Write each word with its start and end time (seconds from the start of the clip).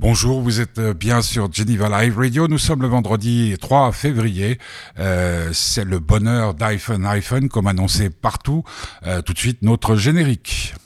Bonjour, 0.00 0.40
vous 0.40 0.60
êtes 0.60 0.78
bien 0.78 1.22
sur 1.22 1.52
Geneva 1.52 1.88
Live 1.88 2.16
Radio. 2.16 2.46
Nous 2.46 2.58
sommes 2.58 2.82
le 2.82 2.86
vendredi 2.86 3.56
3 3.60 3.90
février. 3.90 4.60
Euh, 5.00 5.50
c'est 5.52 5.82
le 5.82 5.98
bonheur 5.98 6.54
d'iPhone 6.54 7.04
iPhone 7.04 7.48
comme 7.48 7.66
annoncé 7.66 8.08
partout. 8.08 8.62
Euh, 9.08 9.22
tout 9.22 9.32
de 9.32 9.38
suite, 9.38 9.60
notre 9.62 9.96
générique. 9.96 10.76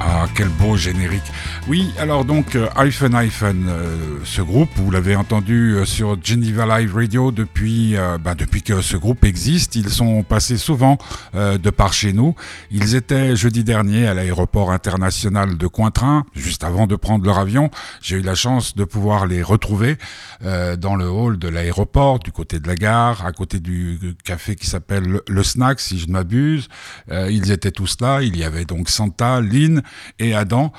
Ah, 0.00 0.26
quel 0.34 0.48
beau 0.48 0.74
générique. 0.78 1.30
Oui, 1.66 1.94
alors 1.98 2.26
donc 2.26 2.56
euh, 2.56 2.68
iPhone 2.76 3.14
iPhone, 3.14 3.68
euh, 3.70 4.18
ce 4.22 4.42
groupe, 4.42 4.68
vous 4.76 4.90
l'avez 4.90 5.16
entendu 5.16 5.76
euh, 5.76 5.86
sur 5.86 6.22
Geneva 6.22 6.66
Live 6.78 6.94
Radio 6.94 7.32
depuis, 7.32 7.96
bah, 8.22 8.34
depuis 8.34 8.60
que 8.60 8.82
ce 8.82 8.98
groupe 8.98 9.24
existe. 9.24 9.74
Ils 9.74 9.88
sont 9.88 10.22
passés 10.24 10.58
souvent 10.58 10.98
de 11.32 11.70
par 11.70 11.92
chez 11.92 12.12
nous. 12.12 12.34
Ils 12.70 12.94
étaient 12.94 13.34
jeudi 13.34 13.64
dernier 13.64 14.06
à 14.06 14.12
l'aéroport 14.12 14.72
international 14.72 15.56
de 15.56 15.66
Cointrin, 15.66 16.26
juste 16.34 16.64
avant 16.64 16.86
de 16.86 16.96
prendre 16.96 17.24
leur 17.24 17.38
avion. 17.38 17.70
J'ai 18.02 18.16
eu 18.16 18.22
la 18.22 18.34
chance 18.34 18.74
de 18.74 18.84
pouvoir 18.84 19.26
les 19.26 19.42
retrouver 19.42 19.96
dans 20.40 20.96
le 20.96 21.08
hall 21.08 21.38
de 21.38 21.48
l'aéroport, 21.48 22.18
du 22.18 22.32
côté 22.32 22.60
de 22.60 22.68
la 22.68 22.74
gare, 22.74 23.24
à 23.24 23.32
côté 23.32 23.60
du 23.60 24.16
café 24.24 24.56
qui 24.56 24.66
s'appelle 24.66 25.20
le 25.26 25.42
Snack, 25.42 25.80
si 25.80 25.98
je 25.98 26.08
ne 26.08 26.12
m'abuse. 26.12 26.68
ils 27.10 27.52
étaient 27.52 27.72
tous 27.72 27.96
là. 28.00 28.22
Il 28.22 28.36
y 28.36 28.44
avait 28.44 28.64
donc 28.64 28.88
Santa, 28.88 29.40
Lynn 29.40 29.82
et 30.18 30.34
Adam, 30.34 30.72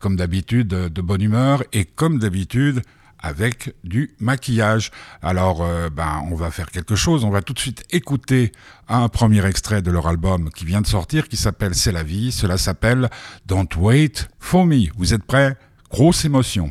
comme 0.00 0.16
d'habitude 0.22 0.68
de 0.68 1.00
bonne 1.02 1.20
humeur 1.20 1.64
et 1.72 1.84
comme 1.84 2.20
d'habitude 2.20 2.82
avec 3.18 3.74
du 3.82 4.14
maquillage. 4.20 4.92
Alors, 5.20 5.62
euh, 5.62 5.88
ben, 5.90 6.22
on 6.30 6.36
va 6.36 6.52
faire 6.52 6.70
quelque 6.70 6.94
chose. 6.94 7.24
On 7.24 7.30
va 7.30 7.42
tout 7.42 7.54
de 7.54 7.58
suite 7.58 7.82
écouter 7.90 8.52
un 8.88 9.08
premier 9.08 9.44
extrait 9.44 9.82
de 9.82 9.90
leur 9.90 10.06
album 10.06 10.48
qui 10.50 10.64
vient 10.64 10.80
de 10.80 10.86
sortir, 10.86 11.28
qui 11.28 11.36
s'appelle 11.36 11.74
C'est 11.74 11.90
la 11.90 12.04
vie. 12.04 12.30
Cela 12.30 12.56
s'appelle 12.56 13.10
Don't 13.46 13.68
Wait 13.76 14.28
for 14.38 14.64
Me. 14.64 14.86
Vous 14.96 15.12
êtes 15.12 15.24
prêts? 15.24 15.56
Grosse 15.90 16.24
émotion. 16.24 16.70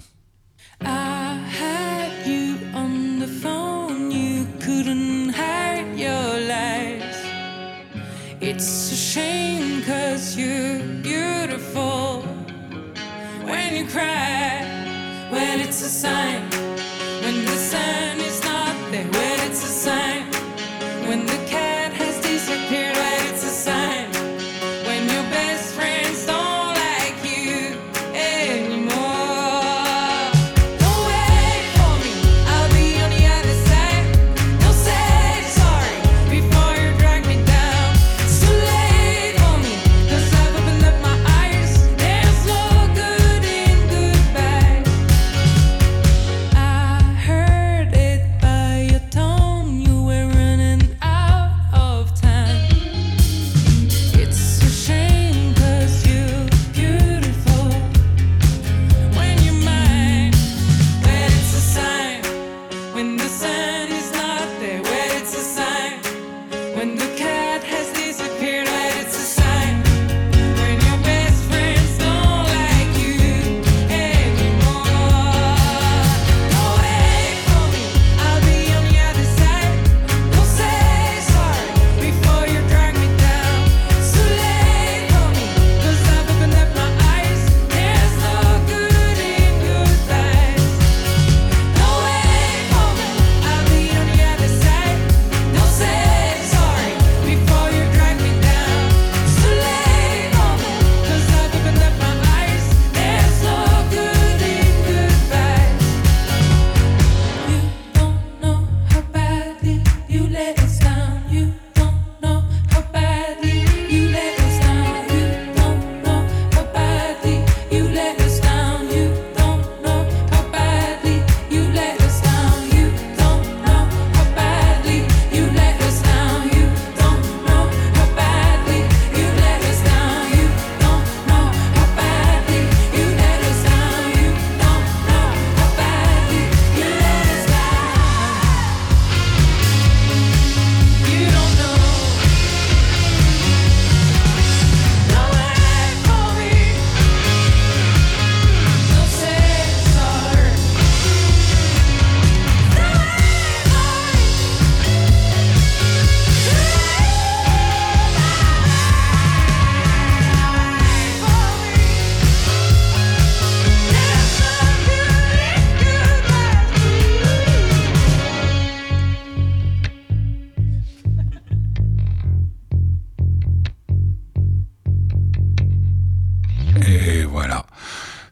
Sign, 15.91 16.50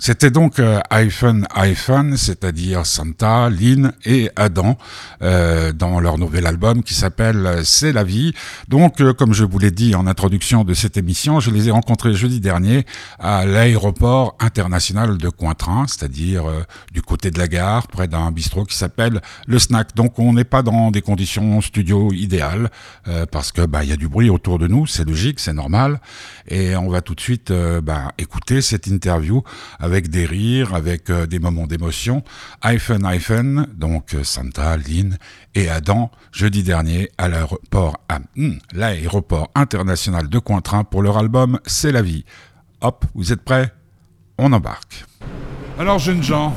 C'était 0.01 0.31
donc 0.31 0.59
euh, 0.59 0.79
iPhone 0.91 1.45
iPhone, 1.55 2.15
c'est-à-dire 2.15 2.85
Santa, 2.85 3.49
Lynn 3.49 3.91
et 4.05 4.29
Adam, 4.37 4.77
euh, 5.21 5.73
dans 5.73 5.99
leur 5.99 6.17
nouvel 6.17 6.47
album 6.47 6.83
qui 6.83 6.93
s'appelle 6.93 7.61
C'est 7.65 7.91
la 7.91 8.05
vie. 8.05 8.33
Donc, 8.69 9.01
euh, 9.01 9.13
comme 9.13 9.33
je 9.33 9.43
vous 9.43 9.59
l'ai 9.59 9.71
dit 9.71 9.95
en 9.95 10.07
introduction 10.07 10.63
de 10.63 10.73
cette 10.73 10.95
émission, 10.95 11.41
je 11.41 11.51
les 11.51 11.67
ai 11.67 11.71
rencontrés 11.71 12.13
jeudi 12.13 12.39
dernier 12.39 12.85
à 13.19 13.45
l'aéroport 13.45 14.37
international 14.39 15.17
de 15.17 15.29
Cointrin, 15.29 15.85
c'est-à-dire 15.87 16.47
euh, 16.47 16.63
du 16.93 17.01
côté 17.01 17.29
de 17.29 17.37
la 17.37 17.49
gare, 17.49 17.87
près 17.87 18.07
d'un 18.07 18.31
bistrot 18.31 18.63
qui 18.63 18.77
s'appelle 18.77 19.21
Le 19.47 19.59
Snack. 19.59 19.95
Donc, 19.95 20.17
on 20.17 20.33
n'est 20.33 20.43
pas 20.43 20.61
dans 20.61 20.91
des 20.91 21.01
conditions 21.01 21.61
studio 21.61 22.11
idéales, 22.13 22.71
euh, 23.07 23.25
parce 23.25 23.51
que 23.51 23.65
bah 23.65 23.83
il 23.83 23.89
y 23.89 23.93
a 23.93 23.97
du 23.97 24.07
bruit 24.07 24.29
autour 24.29 24.59
de 24.59 24.67
nous, 24.67 24.87
c'est 24.87 25.05
logique, 25.05 25.39
c'est 25.39 25.53
normal, 25.53 25.99
et 26.47 26.75
on 26.75 26.89
va 26.89 27.01
tout 27.01 27.15
de 27.15 27.21
suite 27.21 27.51
euh, 27.51 27.81
bah, 27.81 28.13
écouter 28.17 28.61
cette 28.61 28.87
interview 28.87 29.43
des 29.89 30.25
rires, 30.25 30.73
avec 30.75 31.09
euh, 31.09 31.25
des 31.25 31.39
moments 31.39 31.67
d'émotion. 31.67 32.23
iPhone 32.61 33.05
iPhone, 33.05 33.67
donc 33.75 34.13
euh, 34.13 34.23
Santa, 34.23 34.77
Lynn 34.77 35.17
et 35.55 35.69
Adam, 35.69 36.11
jeudi 36.31 36.63
dernier 36.63 37.09
à 37.17 37.27
l'aéroport 37.27 37.97
à 38.07 38.19
hmm, 38.35 38.57
l'aéroport 38.73 39.49
international 39.55 40.29
de 40.29 40.39
Cointrin 40.39 40.83
pour 40.83 41.01
leur 41.01 41.17
album 41.17 41.59
C'est 41.65 41.91
la 41.91 42.01
vie. 42.01 42.23
Hop, 42.81 43.05
vous 43.15 43.33
êtes 43.33 43.41
prêts? 43.41 43.73
On 44.37 44.53
embarque. 44.53 45.05
Alors, 45.77 45.99
jeunes 45.99 46.23
gens, 46.23 46.55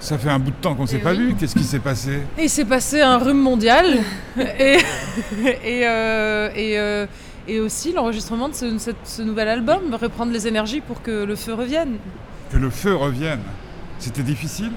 ça 0.00 0.16
fait 0.18 0.30
un 0.30 0.38
bout 0.38 0.50
de 0.50 0.56
temps 0.56 0.74
qu'on 0.74 0.82
ne 0.82 0.88
s'est 0.88 0.98
Eh 1.00 1.04
pas 1.04 1.12
oui. 1.12 1.18
vu. 1.28 1.34
Qu'est-ce 1.34 1.54
qui 1.54 1.64
s'est 1.64 1.78
passé? 1.80 2.20
Et 2.38 2.44
il 2.44 2.50
s'est 2.50 2.64
passé 2.64 3.00
un 3.02 3.18
rhume 3.18 3.40
mondial 3.40 3.86
et, 4.38 4.78
et, 5.64 5.86
euh, 5.86 6.50
et, 6.54 6.78
euh, 6.78 7.06
et 7.46 7.60
aussi 7.60 7.92
l'enregistrement 7.92 8.48
de 8.48 8.54
ce 8.54 9.22
nouvel 9.22 9.48
album, 9.48 9.94
reprendre 10.00 10.32
les 10.32 10.46
énergies 10.48 10.80
pour 10.80 11.02
que 11.02 11.24
le 11.24 11.36
feu 11.36 11.54
revienne. 11.54 11.98
Que 12.50 12.56
le 12.56 12.70
feu 12.70 12.94
revienne. 12.96 13.42
C'était 13.98 14.22
difficile 14.22 14.72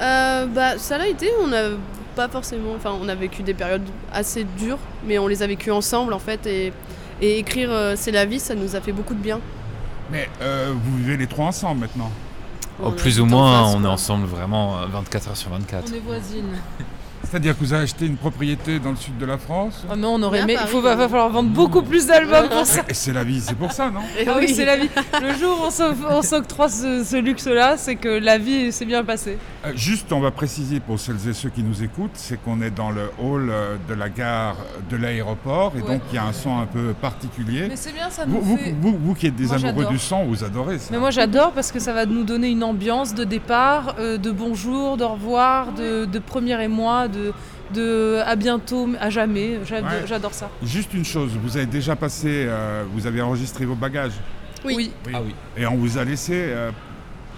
Euh, 0.00 0.46
bah, 0.46 0.78
ça 0.78 0.98
l'a 0.98 1.08
été, 1.08 1.30
on 1.42 1.52
a 1.52 1.70
pas 2.14 2.28
forcément. 2.28 2.74
Enfin, 2.76 2.92
on 3.00 3.08
a 3.08 3.14
vécu 3.14 3.42
des 3.42 3.54
périodes 3.54 3.86
assez 4.12 4.44
dures, 4.44 4.78
mais 5.06 5.18
on 5.18 5.26
les 5.26 5.42
a 5.42 5.46
vécues 5.46 5.70
ensemble 5.70 6.12
en 6.12 6.18
fait. 6.18 6.46
Et, 6.46 6.72
et 7.22 7.38
écrire 7.38 7.70
euh, 7.72 7.94
C'est 7.96 8.10
la 8.12 8.24
vie, 8.26 8.38
ça 8.38 8.54
nous 8.54 8.76
a 8.76 8.80
fait 8.80 8.92
beaucoup 8.92 9.14
de 9.14 9.20
bien. 9.20 9.40
Mais 10.10 10.28
euh, 10.42 10.72
vous 10.74 10.96
vivez 10.98 11.16
les 11.16 11.26
trois 11.26 11.46
ensemble 11.46 11.80
maintenant. 11.80 12.10
Oh, 12.82 12.90
plus 12.90 13.20
ou 13.20 13.24
moins, 13.24 13.64
face, 13.64 13.74
on 13.74 13.84
est 13.84 13.88
ensemble 13.88 14.26
vraiment 14.26 14.78
euh, 14.78 14.86
24 14.86 15.28
heures 15.28 15.36
sur 15.36 15.50
24. 15.50 15.90
On 15.90 15.94
est 15.94 15.98
voisines. 16.00 16.56
C'est-à-dire 17.28 17.54
que 17.54 17.64
vous 17.64 17.72
avez 17.72 17.82
acheté 17.82 18.06
une 18.06 18.16
propriété 18.16 18.78
dans 18.78 18.90
le 18.90 18.96
sud 18.96 19.18
de 19.18 19.26
la 19.26 19.36
France 19.36 19.84
Oh 19.90 19.96
non, 19.96 20.14
on 20.14 20.22
aurait 20.22 20.40
aimé. 20.40 20.56
Il 20.72 20.80
va, 20.80 20.96
falloir 20.96 21.28
vendre 21.28 21.50
beaucoup 21.50 21.82
plus 21.82 22.06
d'albums 22.06 22.48
pour 22.48 22.64
ça. 22.64 22.82
Et 22.88 22.94
c'est 22.94 23.12
la 23.12 23.24
vie, 23.24 23.40
c'est 23.40 23.56
pour 23.56 23.72
ça, 23.72 23.90
non 23.90 24.00
Et 24.18 24.26
Ah 24.28 24.34
oui, 24.38 24.46
oui. 24.48 24.54
c'est 24.54 24.64
la 24.64 24.76
vie. 24.76 24.88
Le 25.20 25.34
jour 25.34 25.60
où 25.60 25.82
on 26.08 26.22
s'octroie 26.22 26.68
ce, 26.68 27.02
ce 27.04 27.16
luxe-là, 27.16 27.76
c'est 27.76 27.96
que 27.96 28.08
la 28.08 28.38
vie 28.38 28.70
s'est 28.70 28.84
bien 28.84 29.04
passée. 29.04 29.38
Euh, 29.66 29.72
Juste, 29.74 30.12
on 30.12 30.20
va 30.20 30.30
préciser 30.30 30.80
pour 30.80 30.98
celles 31.00 31.28
et 31.28 31.32
ceux 31.32 31.48
qui 31.50 31.62
nous 31.62 31.82
écoutent, 31.82 32.10
c'est 32.14 32.42
qu'on 32.42 32.60
est 32.62 32.70
dans 32.70 32.90
le 32.90 33.10
hall 33.18 33.48
euh, 33.50 33.76
de 33.88 33.94
la 33.94 34.08
gare 34.08 34.56
de 34.90 34.96
l'aéroport 34.96 35.72
et 35.76 35.82
Ouais. 35.82 35.88
donc 35.94 36.02
il 36.12 36.16
y 36.16 36.18
a 36.18 36.24
un 36.24 36.32
son 36.32 36.58
un 36.58 36.66
peu 36.66 36.92
particulier. 37.00 37.66
Mais 37.68 37.76
c'est 37.76 37.92
bien, 37.92 38.10
ça 38.10 38.26
nous 38.26 38.34
Vous, 38.40 38.42
vous, 38.42 38.56
fait... 38.56 38.74
vous- 38.80 38.98
vous 38.98 39.14
qui 39.14 39.26
êtes 39.26 39.36
des 39.36 39.46
Moi, 39.46 39.56
amoureux 39.56 39.86
du 39.86 39.98
son, 39.98 40.24
vous 40.24 40.44
adorez 40.44 40.78
ça. 40.78 40.88
Mais 40.92 40.98
moi 40.98 41.10
j'adore 41.10 41.52
parce 41.52 41.72
que 41.72 41.78
ça 41.80 41.92
va 41.92 42.06
nous 42.06 42.24
donner 42.24 42.48
une 42.50 42.62
ambiance 42.64 43.14
de 43.14 43.24
départ, 43.24 43.96
euh, 43.98 44.18
de 44.18 44.30
bonjour, 44.30 44.96
de 44.96 45.04
revoir, 45.04 45.72
de, 45.72 46.04
de 46.04 46.18
premier 46.18 46.62
émoi, 46.62 47.08
de, 47.08 47.32
de 47.74 48.20
à 48.24 48.36
bientôt, 48.36 48.88
à 49.00 49.10
jamais. 49.10 49.58
Ouais. 49.58 49.82
J'adore 50.06 50.34
ça. 50.34 50.50
Juste 50.62 50.94
une 50.94 51.04
chose, 51.04 51.30
vous 51.42 51.56
avez 51.56 51.66
déjà 51.66 51.96
passé, 51.96 52.28
euh, 52.46 52.84
vous 52.94 53.06
avez 53.06 53.20
enregistré 53.22 53.64
vos 53.64 53.74
bagages? 53.74 54.14
Oui. 54.64 54.90
Ah 55.14 55.18
oui. 55.24 55.34
et 55.56 55.66
on 55.66 55.76
vous 55.76 55.96
a 55.98 56.04
laissé 56.04 56.32
euh, 56.34 56.70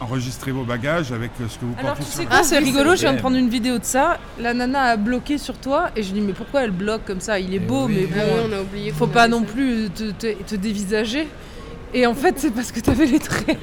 enregistrer 0.01 0.53
vos 0.53 0.63
bagages 0.65 1.13
avec 1.13 1.31
euh, 1.41 1.45
ce 1.49 1.59
que 1.59 1.65
vous 1.65 1.75
Alors 1.79 1.91
portez 1.95 2.05
tu 2.05 2.11
sur 2.11 2.21
sais 2.21 2.27
quoi, 2.27 2.37
Ah, 2.41 2.43
c'est 2.45 2.59
rigolo, 2.59 2.95
je 2.95 3.01
viens 3.01 3.13
de 3.15 3.19
prendre 3.19 3.37
une 3.37 3.49
vidéo 3.49 3.79
de 3.79 3.85
ça. 3.85 4.19
La 4.41 4.55
nana 4.55 4.83
a 4.83 4.97
bloqué 4.97 5.39
sur 5.39 5.59
toi 5.59 5.91
et 5.97 6.03
je 6.03 6.13
dis 6.13 6.21
mais 6.21 6.33
pourquoi 6.33 6.63
elle 6.65 6.71
bloque 6.71 7.05
comme 7.05 7.21
ça? 7.21 7.39
Il 7.41 7.53
est 7.53 7.57
Eh 7.57 7.59
beau 7.61 7.87
oui. 7.87 8.07
mais 8.11 8.21
Ah 8.23 8.27
bon, 8.27 8.35
ouais, 8.35 8.47
on 8.51 8.59
a 8.59 8.63
oublié. 8.63 8.93
faut 8.93 9.07
pas 9.09 9.27
non 9.29 9.41
ça. 9.41 9.53
plus 9.53 9.91
te, 9.91 10.11
te- 10.13 10.43
te 10.45 10.55
dévisager. 10.57 11.27
Et 11.95 12.07
en 12.07 12.15
fait 12.15 12.35
c'est 12.39 12.51
parce 12.51 12.71
que 12.71 12.81
t'avais 12.81 13.07
les 13.07 13.19
traits. 13.19 13.57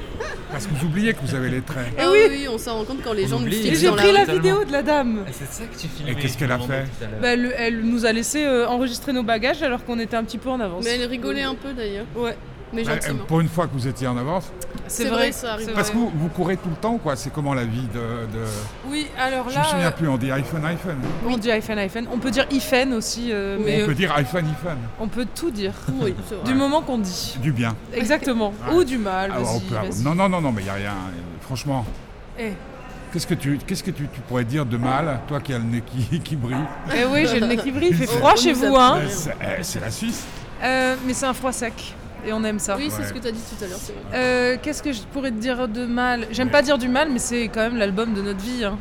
Parce 0.52 0.68
que 0.68 0.74
vous 0.74 0.86
oubliez 0.88 1.14
que 1.14 1.20
vous 1.26 1.36
avez 1.36 1.50
les 1.50 1.62
traits. 1.62 1.88
Ah 2.00 2.06
oui. 2.12 2.20
oui, 2.30 2.48
on 2.50 2.58
s'en 2.58 2.76
rend 2.78 2.86
compte 2.86 3.02
quand 3.04 3.14
les 3.14 3.26
On 3.26 3.28
gens 3.38 3.40
nous. 3.40 3.48
Et 3.48 3.52
fixent 3.52 3.80
j'ai 3.82 3.88
la 3.88 3.94
pris 3.94 4.12
la 4.12 4.26
vidéo 4.26 4.64
de 4.64 4.72
la 4.72 4.82
dame. 4.84 5.20
c'est 5.32 5.48
ça 5.52 5.64
que 5.66 5.76
tu 5.78 5.88
Et 6.10 6.16
qu'est-ce 6.16 6.38
qu'elle 6.38 6.52
a 6.52 6.60
fait 6.60 6.86
Bah, 7.22 7.30
elle, 7.34 7.54
elle 7.58 7.82
nous 7.82 8.06
a 8.06 8.12
laissé 8.12 8.44
euh, 8.46 8.68
enregistrer 8.68 9.14
nos 9.14 9.24
bagages 9.24 9.62
alors 9.64 9.84
qu'on 9.86 10.00
était 10.00 10.16
un 10.16 10.24
petit 10.24 10.38
peu 10.38 10.50
en 10.50 10.60
avance. 10.60 10.84
Mais 10.86 10.92
elle 11.00 11.08
rigolait 11.10 11.44
un 11.44 11.56
peu 11.56 11.74
d'ailleurs, 11.74 12.06
Ouais, 12.16 12.38
mais 12.74 12.84
Bah, 12.84 12.92
euh, 12.92 12.96
gentiment. 13.02 13.24
pour 13.26 13.40
une 13.42 13.48
fois 13.50 13.68
que 13.68 13.74
vous 13.74 13.88
étiez 13.88 14.08
en 14.08 14.18
avance. 14.18 14.52
C'est 14.88 15.06
vrai, 15.06 15.32
ça 15.32 15.54
arrive. 15.54 15.68
c'est 15.68 15.74
Parce 15.74 15.90
que 15.90 15.96
vous, 15.98 16.12
vous 16.16 16.28
courez 16.30 16.58
tout 16.58 16.70
le 16.70 16.76
temps, 16.76 16.98
quoi. 16.98 17.16
C'est 17.16 17.32
comment 17.32 17.54
la 17.54 17.64
vie 17.66 17.88
de. 17.94 18.00
de- 18.00 18.46
Oui, 18.88 19.08
alors 19.18 19.50
Je 19.50 19.56
là, 19.56 19.62
me 19.62 19.66
souviens 19.66 19.88
euh, 19.88 19.92
plus, 19.92 20.08
on 20.10 20.18
dit 20.18 20.32
iPhone, 20.32 20.64
iPhone. 20.66 20.98
on 21.28 21.38
dit 21.38 21.52
iPhone, 21.52 21.78
iPhone. 21.80 22.08
On 22.12 22.18
peut 22.20 22.32
dire 22.32 22.46
iPhone 22.52 22.94
aussi, 22.94 23.30
euh, 23.32 23.58
Oui. 23.58 23.64
mais 23.66 23.78
On 23.80 23.84
euh, 23.84 23.86
peut 23.88 23.96
dire 23.96 24.14
iPhone, 24.16 24.46
iPhone. 24.46 24.78
on 25.00 25.08
peut 25.08 25.26
tout 25.34 25.50
dire. 25.52 25.74
Oui, 26.02 26.14
c'est 26.28 26.36
vrai. 26.36 26.44
Du 26.46 26.54
moment 26.54 26.82
qu'on 26.82 26.98
dit. 27.00 27.38
Du 27.42 27.52
bien. 27.52 27.76
Exactement. 27.94 28.54
Ouais. 28.70 28.76
Ou 28.76 28.84
du 28.84 28.98
mal. 28.98 29.32
Ah, 29.34 29.38
peut- 29.40 29.76
vas-y. 29.76 30.04
non, 30.04 30.14
non, 30.14 30.30
non, 30.30 30.42
non, 30.42 30.52
mais 30.52 30.62
il 30.62 30.66
n'y 30.66 30.70
a 30.70 30.74
rien. 30.74 30.94
Franchement, 31.42 31.86
Eh. 32.38 32.52
qu'est-ce 33.12 33.26
que, 33.28 33.34
tu, 33.36 33.58
qu'est-ce 33.66 33.84
que 33.84 33.92
tu, 33.92 34.08
tu 34.14 34.20
pourrais 34.22 34.44
dire 34.46 34.66
de 34.66 34.78
mal, 34.78 35.20
toi 35.28 35.40
qui 35.40 35.54
as 35.54 35.58
le 35.58 35.64
nez 35.64 35.82
qui, 35.82 36.20
qui 36.24 36.36
brille? 36.36 36.58
Eh 36.96 37.06
oui, 37.06 37.26
j'ai 37.32 37.40
le 37.40 37.48
nez 37.48 37.58
qui 37.58 37.72
brille. 37.72 37.90
Il 37.92 37.98
fait 37.98 38.08
froid 38.08 38.36
chez 38.36 38.54
vous, 38.54 38.76
hein 38.76 39.00
c'est, 39.10 39.36
eh, 39.42 39.64
c'est 39.64 39.80
la 39.80 39.90
Suisse. 39.90 40.24
Euh, 40.64 40.96
Mais 41.06 41.14
c'est 41.14 41.26
un 41.26 41.34
froid 41.34 41.52
sec. 41.52 41.96
Et 42.26 42.34
on 42.34 42.44
aime 42.44 42.60
ça. 42.60 42.76
Oui, 42.78 42.88
c'est 42.90 43.02
Ouais. 43.02 43.08
ce 43.08 43.14
que 43.14 43.20
tu 43.20 43.28
as 43.28 43.32
dit 43.32 43.40
tout 43.40 43.64
à 43.64 43.68
l'heure, 43.68 43.78
c'est 43.80 43.94
vrai. 43.94 44.02
Euh, 44.14 44.58
Qu'est-ce 44.62 44.82
que 44.82 44.92
je 44.92 45.02
pourrais 45.14 45.32
te 45.32 45.38
dire 45.38 45.68
de 45.68 45.86
mal? 45.86 46.28
J'aime 46.32 46.50
pas 46.50 46.62
dire 46.62 46.78
du 46.78 46.88
mal, 46.88 47.10
mais 47.12 47.20
c'est 47.20 47.48
quand 47.50 47.62
même 47.62 47.78
l'album 47.78 48.14
de 48.14 48.22
notre 48.22 48.40
vie. 48.40 48.64
hein. 48.66 48.78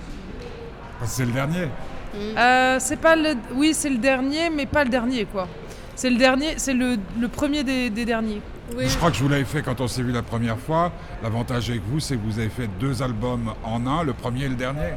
Parce 0.99 1.11
que 1.11 1.17
c'est 1.19 1.27
le 1.27 1.33
dernier. 1.33 1.69
Euh, 2.17 2.77
c'est 2.81 2.97
pas 3.01 3.17
le. 3.17 3.35
Oui, 3.55 3.75
c'est 3.75 3.91
le 3.91 3.99
dernier, 3.99 4.49
mais 4.49 4.67
pas 4.67 4.85
le 4.85 4.91
dernier, 4.91 5.25
quoi. 5.27 5.49
C'est 5.97 6.11
le 6.11 6.17
dernier, 6.17 6.55
c'est 6.57 6.73
le, 6.75 6.97
le 7.21 7.29
premier 7.29 7.63
des, 7.65 7.91
des 7.91 8.05
derniers. 8.05 8.41
Oui, 8.77 8.89
Je 8.89 8.97
crois 8.97 9.11
que 9.11 9.17
je 9.17 9.23
vous 9.23 9.29
l'avais 9.29 9.45
fait 9.45 9.63
quand 9.63 9.81
on 9.81 9.87
s'est 9.89 10.03
vu 10.03 10.11
la 10.13 10.23
première 10.23 10.59
fois. 10.59 10.91
L'avantage 11.23 11.69
avec 11.71 11.83
vous, 11.87 12.01
c'est 12.01 12.17
que 12.17 12.23
vous 12.25 12.39
avez 12.39 12.49
fait 12.49 12.69
deux 12.81 13.03
albums 13.03 13.53
en 13.63 13.87
un, 13.87 14.03
le 14.03 14.13
premier 14.15 14.45
et 14.45 14.49
le 14.49 14.55
dernier. 14.55 14.95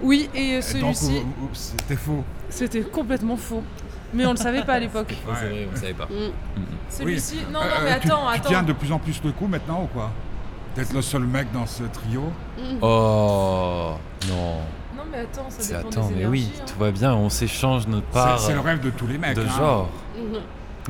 Oui, 0.00 0.30
et 0.34 0.62
celui-ci, 0.62 1.20
c'était 1.52 1.96
faux. 1.96 2.24
c'était 2.48 2.80
complètement 2.80 3.36
faux. 3.36 3.62
Mais 4.12 4.26
on 4.26 4.32
le 4.32 4.36
savait 4.36 4.62
pas 4.64 4.74
à 4.74 4.78
l'époque. 4.80 5.14
Oh, 5.28 5.32
c'est 5.38 5.46
vrai, 5.48 5.68
on 5.72 5.76
savait 5.76 5.94
pas. 5.94 6.06
Mm. 6.06 6.62
Celui-ci, 6.88 7.36
non, 7.52 7.60
non, 7.60 7.66
Euh, 7.66 7.68
mais 7.84 8.00
tu- 8.00 8.06
attends, 8.08 8.26
tu, 8.28 8.34
attends. 8.38 8.48
tiens 8.48 8.62
de 8.62 8.72
plus 8.72 8.92
en 8.92 8.98
plus 8.98 9.20
le 9.24 9.32
coup 9.32 9.46
maintenant 9.46 9.82
ou 9.84 9.86
quoi? 9.86 10.10
D'être 10.74 10.92
le 10.92 11.02
seul 11.02 11.22
mec 11.24 11.50
dans 11.52 11.66
ce 11.66 11.84
trio? 11.84 12.32
Oh 12.82 13.92
non. 14.28 14.36
Non, 14.96 15.02
mais 15.10 15.18
attends, 15.20 15.48
ça 15.48 15.56
C'est 15.60 15.76
dépend 15.76 15.88
attends, 15.88 16.08
des 16.08 16.14
mais 16.14 16.20
énergies, 16.22 16.50
oui, 16.52 16.60
hein. 16.60 16.64
tout 16.66 16.78
va 16.78 16.90
bien, 16.90 17.14
on 17.14 17.28
s'échange 17.28 17.86
notre 17.86 18.06
C'est 18.10 18.18
part 18.18 18.38
c'est 18.38 18.52
le 18.54 18.60
rêve 18.60 18.80
de 18.80 18.90
tous 18.90 19.06
les 19.06 19.18
mecs. 19.18 19.34
de 19.36 19.42
hein. 19.42 19.48
genre. 19.58 19.88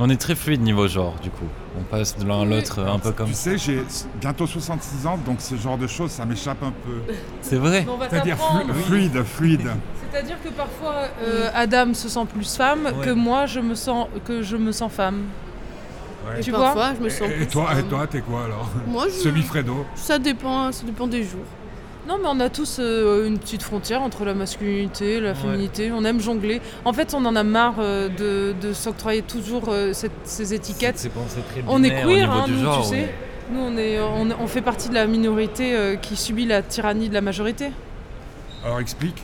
On 0.02 0.08
est 0.08 0.16
très 0.16 0.34
fluide 0.34 0.62
niveau 0.62 0.88
genre, 0.88 1.14
du 1.22 1.28
coup. 1.30 1.44
On 1.78 1.82
passe 1.82 2.16
de 2.16 2.26
l'un 2.26 2.40
à 2.40 2.44
l'autre 2.46 2.80
un 2.80 2.98
peu 2.98 3.12
comme 3.12 3.26
Tu 3.28 3.34
ça. 3.34 3.50
sais, 3.50 3.58
j'ai 3.58 3.82
bientôt 4.20 4.46
66 4.46 5.06
ans, 5.06 5.18
donc 5.26 5.40
ce 5.40 5.56
genre 5.56 5.76
de 5.76 5.86
choses, 5.86 6.10
ça 6.10 6.24
m'échappe 6.24 6.62
un 6.62 6.72
peu. 6.72 7.12
C'est 7.42 7.56
vrai. 7.56 7.82
Mais 7.86 7.92
on 7.92 7.96
va 7.98 8.08
C'est-à-dire 8.08 8.36
t'apprendre. 8.38 8.72
flu- 8.74 8.82
fluide, 8.82 9.22
fluide. 9.24 9.70
C'est-à-dire 10.10 10.36
que 10.42 10.48
parfois, 10.48 11.04
euh, 11.22 11.50
Adam 11.54 11.92
se 11.94 12.08
sent 12.08 12.24
plus 12.32 12.56
femme 12.56 12.84
Ouais. 12.86 13.04
que 13.04 13.10
moi, 13.10 13.44
je 13.46 13.60
me 13.60 13.74
sens, 13.74 14.08
que 14.24 14.42
je 14.42 14.56
me 14.56 14.72
sens 14.72 14.90
femme. 14.90 15.24
Et 16.36 16.40
Tu 16.40 16.50
parfois, 16.52 16.92
je 16.98 17.04
me 17.04 17.08
sens 17.08 17.28
Et, 17.28 17.32
et 17.32 17.36
plus 17.36 17.46
toi, 17.48 17.68
et 17.72 17.76
femme. 17.76 17.88
toi, 17.88 18.06
t'es 18.06 18.20
quoi 18.20 18.44
alors 18.44 18.70
Moi, 18.86 19.04
je... 19.08 19.12
Semi-Fredo. 19.22 19.84
ça 19.94 20.18
dépend, 20.18 20.72
ça 20.72 20.84
dépend 20.86 21.06
des 21.06 21.22
jours. 21.24 21.44
Non, 22.08 22.16
mais 22.20 22.28
on 22.28 22.40
a 22.40 22.48
tous 22.48 22.78
euh, 22.80 23.26
une 23.28 23.38
petite 23.38 23.62
frontière 23.62 24.02
entre 24.02 24.24
la 24.24 24.34
masculinité, 24.34 25.20
la 25.20 25.34
féminité. 25.34 25.92
On 25.92 26.04
aime 26.04 26.20
jongler. 26.20 26.60
En 26.84 26.92
fait, 26.92 27.14
on 27.14 27.24
en 27.24 27.36
a 27.36 27.42
marre 27.44 27.74
euh, 27.78 28.08
de, 28.08 28.54
de 28.60 28.72
s'octroyer 28.72 29.22
toujours 29.22 29.64
euh, 29.68 29.92
cette- 29.92 30.10
ces 30.24 30.54
étiquettes. 30.54 30.98
C'est 30.98 31.10
pensé 31.12 31.36
très 31.50 31.62
On 31.68 31.82
est 31.84 32.02
queer, 32.02 32.30
hein, 32.32 32.46
nous, 32.48 32.62
genre. 32.62 32.82
tu 32.82 32.88
sais. 32.88 33.14
Nous, 33.52 33.60
on, 33.60 33.76
est, 33.76 34.00
on, 34.00 34.28
on 34.42 34.46
fait 34.46 34.62
partie 34.62 34.88
de 34.88 34.94
la 34.94 35.06
minorité 35.06 35.74
euh, 35.76 35.96
qui 35.96 36.16
subit 36.16 36.46
la 36.46 36.62
tyrannie 36.62 37.08
de 37.08 37.14
la 37.14 37.20
majorité. 37.20 37.70
Alors 38.64 38.80
explique. 38.80 39.22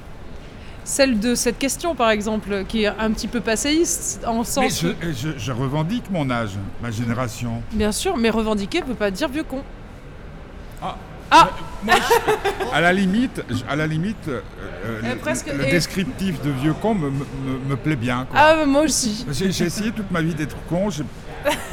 Celle 0.84 1.18
de 1.18 1.34
cette 1.34 1.58
question, 1.58 1.94
par 1.96 2.10
exemple, 2.10 2.64
qui 2.68 2.84
est 2.84 2.86
un 2.98 3.10
petit 3.10 3.26
peu 3.26 3.40
passéiste, 3.40 4.22
en 4.26 4.38
Mais 4.40 4.44
sens. 4.44 4.80
je, 4.82 4.88
où- 4.88 4.92
je- 5.12 5.38
je 5.38 5.52
revendique 5.52 6.10
mon 6.10 6.30
âge, 6.30 6.50
ma 6.82 6.90
génération. 6.92 7.62
Bien 7.72 7.90
sûr, 7.90 8.16
mais 8.16 8.30
revendiquer 8.30 8.82
veut 8.82 8.94
pas 8.94 9.10
dire 9.10 9.28
vieux 9.28 9.42
con. 9.44 9.62
Ah. 10.82 10.96
Ah 11.30 11.50
Moi, 11.84 11.94
je- 11.96 12.74
à 12.74 12.80
la 12.80 12.92
limite, 12.92 13.42
je- 13.48 13.62
à 13.68 13.76
la 13.76 13.86
limite, 13.86 14.16
euh, 14.28 14.40
euh, 14.84 15.00
Euh, 15.04 15.10
le- 15.14 15.18
presque, 15.18 15.46
le, 15.52 15.66
et- 15.66 15.70
descriptif 15.70 16.40
de 16.42 16.50
vieux 16.50 16.72
con 16.74 16.94
me, 16.94 17.10
me- 17.10 17.24
me 17.68 17.76
plaît 17.76 17.96
bien. 17.96 18.26
quoi. 18.30 18.38
Ah, 18.40 18.64
moi 18.66 18.82
aussi. 18.82 19.26
J'ai 19.30 19.50
j'ai 19.52 19.64
essayé 19.66 19.90
toute 19.92 20.10
ma 20.10 20.20
vie 20.22 20.34
d'être 20.34 20.56
con. 20.68 20.90
j'ai- 20.90 21.04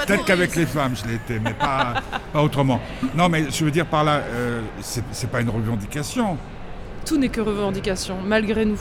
Peut-être 0.05 0.25
qu'avec 0.25 0.55
les 0.55 0.65
femmes, 0.67 0.93
je 0.95 1.07
l'ai 1.07 1.15
été, 1.15 1.39
mais 1.39 1.53
pas, 1.53 1.95
pas 2.31 2.43
autrement. 2.43 2.79
Non, 3.15 3.27
mais 3.29 3.49
je 3.49 3.65
veux 3.65 3.71
dire 3.71 3.85
par 3.87 4.03
là, 4.03 4.21
euh, 4.23 4.61
c'est 4.81 5.03
c'est 5.11 5.29
pas 5.29 5.41
une 5.41 5.49
revendication. 5.49 6.37
Tout 7.05 7.17
n'est 7.17 7.29
que 7.29 7.41
revendication, 7.41 8.17
malgré 8.23 8.65
nous. 8.65 8.79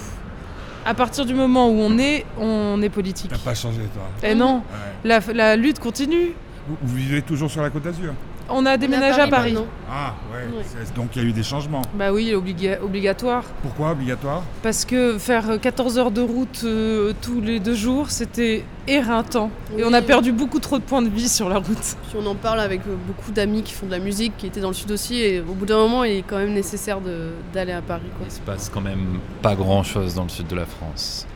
À 0.84 0.94
partir 0.94 1.24
du 1.24 1.32
moment 1.34 1.68
où 1.68 1.78
on 1.80 1.96
est, 1.98 2.26
on 2.38 2.82
est 2.82 2.88
politique. 2.90 3.30
T'as 3.30 3.38
pas 3.38 3.54
changé, 3.54 3.80
toi. 3.94 4.28
Et 4.28 4.34
non, 4.34 4.56
Ouais. 4.56 4.62
la, 5.04 5.20
la 5.32 5.56
lutte 5.56 5.78
continue. 5.78 6.32
Vous, 6.68 6.76
vous 6.82 6.96
vivez 6.96 7.22
toujours 7.22 7.50
sur 7.50 7.62
la 7.62 7.70
Côte 7.70 7.84
d'Azur 7.84 8.12
On 8.54 8.66
a 8.66 8.76
déménagé 8.76 9.20
à 9.20 9.28
Paris. 9.28 9.52
maintenant. 9.52 9.66
Ah, 9.90 10.14
ouais. 10.32 10.56
Ouais. 10.58 10.64
c'est- 10.64 10.94
Donc 10.94 11.16
il 11.16 11.22
y 11.22 11.24
a 11.24 11.28
eu 11.28 11.32
des 11.32 11.42
changements. 11.42 11.82
Bah 11.94 12.12
oui, 12.12 12.32
obliga- 12.34 12.78
obligatoire. 12.82 13.44
Pourquoi 13.62 13.90
obligatoire? 13.92 14.42
Parce 14.62 14.84
que 14.84 15.18
faire 15.18 15.60
14 15.60 15.98
heures 15.98 16.10
de 16.10 16.20
route 16.20 16.62
euh, 16.64 17.12
tous 17.22 17.40
les 17.40 17.60
deux 17.60 17.74
jours, 17.74 18.10
c'était 18.10 18.64
éreintant. 18.86 19.50
Et 19.72 19.76
Oui. 19.76 19.82
on 19.86 19.92
a 19.92 20.02
perdu 20.02 20.32
beaucoup 20.32 20.58
trop 20.60 20.78
de 20.78 20.82
points 20.82 21.02
de 21.02 21.08
vie 21.08 21.28
sur 21.28 21.48
la 21.48 21.56
route. 21.58 21.96
Puis 22.08 22.18
on 22.20 22.26
en 22.26 22.34
parle 22.34 22.60
avec 22.60 22.80
euh, 22.86 22.94
beaucoup 23.06 23.30
d'amis 23.32 23.62
qui 23.62 23.72
font 23.74 23.86
de 23.86 23.92
la 23.92 23.98
musique, 23.98 24.36
qui 24.36 24.46
étaient 24.46 24.60
dans 24.60 24.68
le 24.68 24.74
sud 24.74 24.90
aussi, 24.90 25.16
et 25.20 25.40
au 25.40 25.54
bout 25.54 25.66
d'un 25.66 25.78
moment, 25.78 26.04
il 26.04 26.18
est 26.18 26.22
quand 26.26 26.38
même 26.38 26.52
nécessaire 26.52 27.00
de- 27.00 27.30
d'aller 27.52 27.72
à 27.72 27.82
Paris. 27.82 28.02
Quoi. 28.16 28.26
Il 28.28 28.32
se 28.32 28.40
passe 28.40 28.70
quand 28.72 28.80
même 28.80 29.18
pas 29.40 29.54
grand 29.54 29.82
chose 29.82 30.14
dans 30.14 30.24
le 30.24 30.28
sud 30.28 30.46
de 30.48 30.56
la 30.56 30.66
France. 30.66 31.26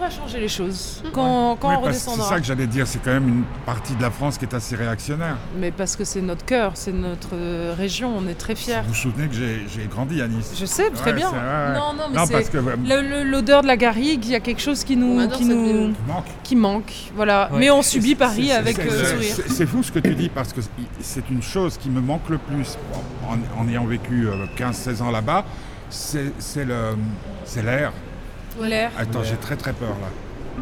Va 0.00 0.08
changer 0.08 0.40
les 0.40 0.48
choses. 0.48 1.02
Quand, 1.12 1.56
quand 1.60 1.68
Oui, 1.68 1.74
on 1.78 1.86
que 1.86 1.92
c'est 1.92 2.08
redescendra. 2.08 2.28
ça 2.30 2.40
que 2.40 2.46
j'allais 2.46 2.66
dire, 2.66 2.86
c'est 2.86 3.00
quand 3.04 3.10
même 3.12 3.28
une 3.28 3.44
partie 3.66 3.94
de 3.94 4.00
la 4.00 4.10
France 4.10 4.38
qui 4.38 4.46
est 4.46 4.54
assez 4.54 4.74
réactionnaire. 4.74 5.36
Mais 5.58 5.70
parce 5.72 5.94
que 5.94 6.04
c'est 6.04 6.22
notre 6.22 6.42
cœur, 6.46 6.72
c'est 6.74 6.92
notre 6.92 7.28
euh, 7.34 7.74
région, 7.76 8.10
on 8.16 8.26
est 8.26 8.34
très 8.34 8.54
fiers. 8.54 8.80
Vous 8.84 8.88
vous 8.88 8.94
souvenez 8.94 9.28
que 9.28 9.34
j'ai 9.34 9.86
grandi 9.90 10.22
à 10.22 10.28
Nice 10.28 10.54
Je 10.58 10.64
sais, 10.64 10.88
très 10.90 11.10
Ouais, 11.10 11.16
bien. 11.18 11.30
Non, 11.30 11.92
non, 11.92 12.04
mais 12.10 12.16
Non, 12.16 12.24
c'est 12.24 12.32
parce 12.32 12.48
que 12.48 12.56
euh, 12.56 13.24
l'odeur 13.24 13.60
de 13.60 13.66
la 13.66 13.76
garrigue, 13.76 14.24
il 14.24 14.30
y 14.30 14.34
a 14.34 14.40
quelque 14.40 14.62
chose 14.62 14.84
qui 14.84 14.96
nous, 14.96 15.28
qui 15.28 15.44
nous, 15.44 15.92
manque. 16.08 16.24
qui 16.44 16.56
manque. 16.56 16.92
Voilà. 17.14 17.50
Ouais. 17.52 17.58
Mais 17.58 17.70
on 17.70 17.82
subit 17.82 18.14
Paris 18.14 18.52
avec 18.52 18.78
euh, 18.78 19.04
sourire. 19.04 19.34
c'est- 19.48 19.66
fou 19.66 19.82
ce 19.82 19.92
que 19.92 19.98
tu 19.98 20.14
dis 20.14 20.30
parce 20.30 20.54
que 20.54 20.62
c'est 21.00 21.28
une 21.30 21.42
chose 21.42 21.76
qui 21.76 21.90
me 21.90 22.00
manque 22.00 22.28
le 22.30 22.38
plus 22.38 22.78
en, 23.28 23.62
en 23.62 23.68
ayant 23.68 23.84
vécu 23.84 24.26
euh, 24.28 24.46
15-16 24.56 25.02
ans 25.02 25.10
là-bas, 25.10 25.44
c'est 25.90 26.32
c'est 26.38 26.64
le- 26.64 26.96
c'est 27.44 27.62
l'air. 27.62 27.92
L'air. 28.62 28.90
Attends, 28.98 29.22
j'ai 29.22 29.36
très 29.36 29.56
très 29.56 29.72
peur 29.72 29.90
là. 30.00 30.08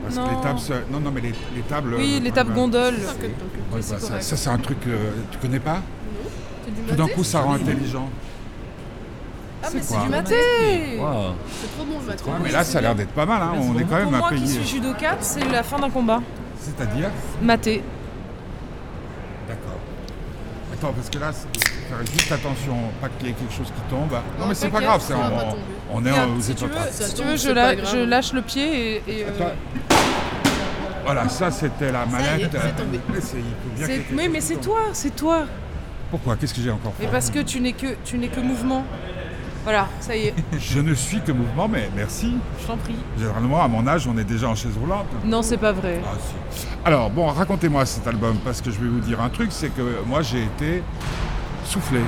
Parce 0.02 0.14
Non. 0.16 0.26
que 0.26 0.35
les 0.37 0.40
tables, 0.42 0.59
se- 0.61 0.73
non 0.92 1.00
non 1.00 1.11
mais 1.11 1.21
les, 1.21 1.35
les 1.54 1.62
tables. 1.68 1.95
Oui, 1.95 2.16
euh, 2.21 2.25
les 2.25 2.30
tables 2.30 2.50
ouais. 2.50 2.57
gondoles. 2.57 2.95
Ouais, 2.95 3.80
bah, 3.90 3.99
ça, 4.21 4.37
c'est 4.37 4.50
un 4.50 4.59
truc 4.59 4.80
que 4.80 4.90
tu 5.30 5.38
connais 5.38 5.59
pas. 5.59 5.80
C'est 6.64 6.75
du 6.75 6.80
Tout 6.83 6.95
d'un 6.97 7.02
maté 7.04 7.14
coup 7.14 7.25
ça 7.25 7.40
rend 7.40 7.54
intelligent. 7.54 8.09
Ah, 9.62 9.68
mais 9.75 9.80
c'est 9.83 9.95
quoi 9.95 10.04
du 10.04 10.09
maté 10.11 10.35
Waouh. 11.00 11.33
C'est 11.61 11.76
trop 11.76 11.85
bon 11.85 11.99
le 12.00 12.07
maté. 12.07 12.25
Ouais, 12.25 12.30
mais 12.45 12.52
là 12.52 12.62
ça 12.64 12.78
a 12.78 12.80
l'air 12.80 12.95
d'être 12.95 13.11
pas 13.12 13.26
mal. 13.26 13.42
Hein. 13.42 13.52
On 13.57 13.76
est 13.78 13.83
quand 13.83 13.88
Pour 13.88 13.97
même 13.97 14.14
un 14.14 14.18
moi 14.18 14.28
qui 14.28 14.35
pays. 14.37 14.49
suis 14.49 14.64
judokate, 14.76 15.18
c'est 15.23 15.45
la 15.50 15.62
fin 15.64 15.78
d'un 15.80 15.90
combat. 15.90 16.21
C'est-à-dire 16.61 17.11
Maté. 17.42 17.83
D'accord. 19.49 19.78
Attends, 20.75 20.92
parce 20.92 21.09
que 21.11 21.18
là, 21.18 21.30
c'est- 21.33 21.49
faire 21.88 22.07
juste 22.07 22.33
attention, 22.33 22.76
pas 23.00 23.09
qu'il 23.09 23.28
y 23.28 23.30
ait 23.30 23.35
quelque 23.35 23.52
chose 23.52 23.66
qui 23.66 23.80
tombe. 23.90 24.12
Non, 24.38 24.47
mais 24.49 24.54
c'est 24.54 24.68
pas 24.68 24.80
grave, 24.80 25.00
ça 25.00 25.14
c'est- 25.14 25.95
on, 25.95 25.99
on 25.99 26.07
est 26.07 26.11
aux 26.11 26.40
si 26.40 26.54
tu 26.54 26.64
veux, 26.64 26.71
si 26.90 27.14
tu 27.14 27.23
veux, 27.23 27.37
je, 27.37 28.04
lâche 28.04 28.33
le 28.33 28.42
pied 28.42 28.97
et, 28.97 29.02
et, 29.09 29.25
euh. 29.25 29.50
Voilà, 31.04 31.28
ça 31.28 31.50
c'était 31.50 31.90
la 31.90 32.04
manette. 32.07 32.54
Mais 34.12 34.28
mais 34.28 34.40
c'est 34.40 34.61
toi, 34.61 34.80
c'est 34.92 35.16
toi. 35.16 35.47
Pourquoi? 36.11 36.37
Qu'est-ce 36.37 36.54
que 36.54 36.61
j'ai 36.61 36.71
encore 36.71 36.92
Mais 36.99 37.07
fait? 37.07 37.12
parce 37.12 37.30
que 37.30 37.40
tu 37.40 37.61
n'es 37.61 37.73
que 37.73 37.97
tu 38.04 38.18
n'es 38.18 38.28
que 38.28 38.40
mouvement. 38.40 38.85
Voilà, 39.64 39.87
ça 40.00 40.16
y 40.16 40.28
est, 40.28 40.35
Je 40.59 40.80
ne 40.80 40.95
suis 40.95 41.21
que 41.21 41.33
mouvement, 41.33 41.68
mais 41.68 41.90
merci. 41.95 42.33
je 42.62 42.66
t'en 42.66 42.76
prie. 42.78 42.95
Généralement, 43.18 43.62
à 43.62 43.68
mon 43.68 43.87
âge, 43.87 44.07
on 44.07 44.16
est 44.16 44.25
déjà 44.25 44.49
en 44.49 44.54
chaise 44.54 44.73
roulante. 44.80 45.07
Non, 45.25 45.42
c'est 45.42 45.59
pas 45.59 45.73
vrai. 45.73 46.00
Ah, 46.04 46.16
si. 46.50 46.66
Alors, 46.87 47.11
bon, 47.11 47.26
racontez-moi 47.26 47.85
cet 47.85 48.07
album, 48.07 48.38
parce 48.45 48.62
que 48.62 48.71
je 48.71 48.78
vais 48.78 48.88
vous 48.88 49.00
dire 49.00 49.21
un 49.21 49.28
truc, 49.28 49.49
c'est 49.50 49.68
que 49.68 49.83
moi, 50.07 50.23
j'ai 50.23 50.45
été 50.45 50.83
soufflé. 51.68 52.00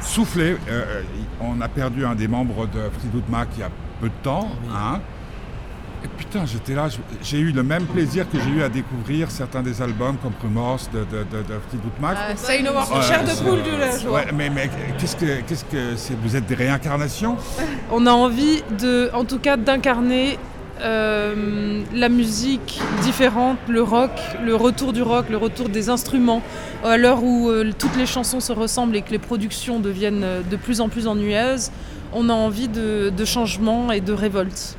Soufflé. 0.00 0.52
euh, 0.52 0.56
euh, 0.68 1.02
on 1.40 1.60
a 1.60 1.68
perdu 1.68 2.04
un 2.04 2.14
des 2.14 2.28
membres 2.28 2.66
de 2.66 2.80
Fleetwood 3.00 3.28
Mac 3.28 3.48
il 3.56 3.60
y 3.60 3.62
a 3.62 3.70
peu 4.00 4.08
de 4.08 4.14
temps. 4.22 4.48
hein. 4.72 5.00
Et 6.04 6.08
putain, 6.08 6.44
j'étais 6.44 6.74
là, 6.74 6.88
j'ai 7.22 7.38
eu 7.38 7.52
le 7.52 7.62
même 7.62 7.84
plaisir 7.86 8.28
que 8.30 8.38
j'ai 8.38 8.50
eu 8.50 8.62
à 8.62 8.68
découvrir 8.68 9.30
certains 9.30 9.62
des 9.62 9.80
albums 9.80 10.16
comme 10.22 10.34
Rumors 10.42 10.80
de, 10.92 10.98
de, 11.00 11.24
de, 11.24 11.38
de 11.42 11.54
Fleetwood 11.70 11.98
Mac. 12.00 12.16
Ah, 12.20 12.36
ça, 12.36 12.54
une 12.54 12.68
Ouais, 12.68 13.02
chair 13.02 13.24
de 13.24 13.30
c'est- 13.30 13.42
poule 13.42 13.62
du 13.62 13.70
la. 13.70 14.10
Ouais, 14.10 14.26
mais, 14.34 14.50
mais 14.50 14.70
qu'est-ce 14.98 15.16
que 15.16 15.40
qu'est-ce 15.40 15.64
que 15.64 15.96
c'est? 15.96 16.14
Vous 16.22 16.36
êtes 16.36 16.46
des 16.46 16.54
réincarnations? 16.54 17.36
On 17.90 18.06
a 18.06 18.12
envie 18.12 18.62
de, 18.78 19.10
en 19.14 19.24
tout 19.24 19.38
cas, 19.38 19.56
d'incarner 19.56 20.38
euh, 20.80 21.82
la 21.94 22.08
musique 22.08 22.80
différente, 23.02 23.58
le 23.68 23.82
rock, 23.82 24.10
le 24.44 24.54
retour 24.54 24.92
du 24.92 25.02
rock, 25.02 25.26
le 25.30 25.36
retour 25.36 25.68
des 25.68 25.88
instruments. 25.88 26.42
À 26.84 26.96
l'heure 26.96 27.22
où 27.22 27.48
euh, 27.48 27.72
toutes 27.78 27.96
les 27.96 28.06
chansons 28.06 28.40
se 28.40 28.52
ressemblent 28.52 28.96
et 28.96 29.02
que 29.02 29.10
les 29.10 29.18
productions 29.18 29.80
deviennent 29.80 30.22
euh, 30.24 30.42
de 30.42 30.56
plus 30.56 30.80
en 30.80 30.88
plus 30.88 31.06
ennuyeuses, 31.06 31.70
on 32.12 32.28
a 32.28 32.32
envie 32.34 32.68
de, 32.68 33.10
de 33.16 33.24
changement 33.24 33.90
et 33.92 34.00
de 34.00 34.12
révolte. 34.12 34.76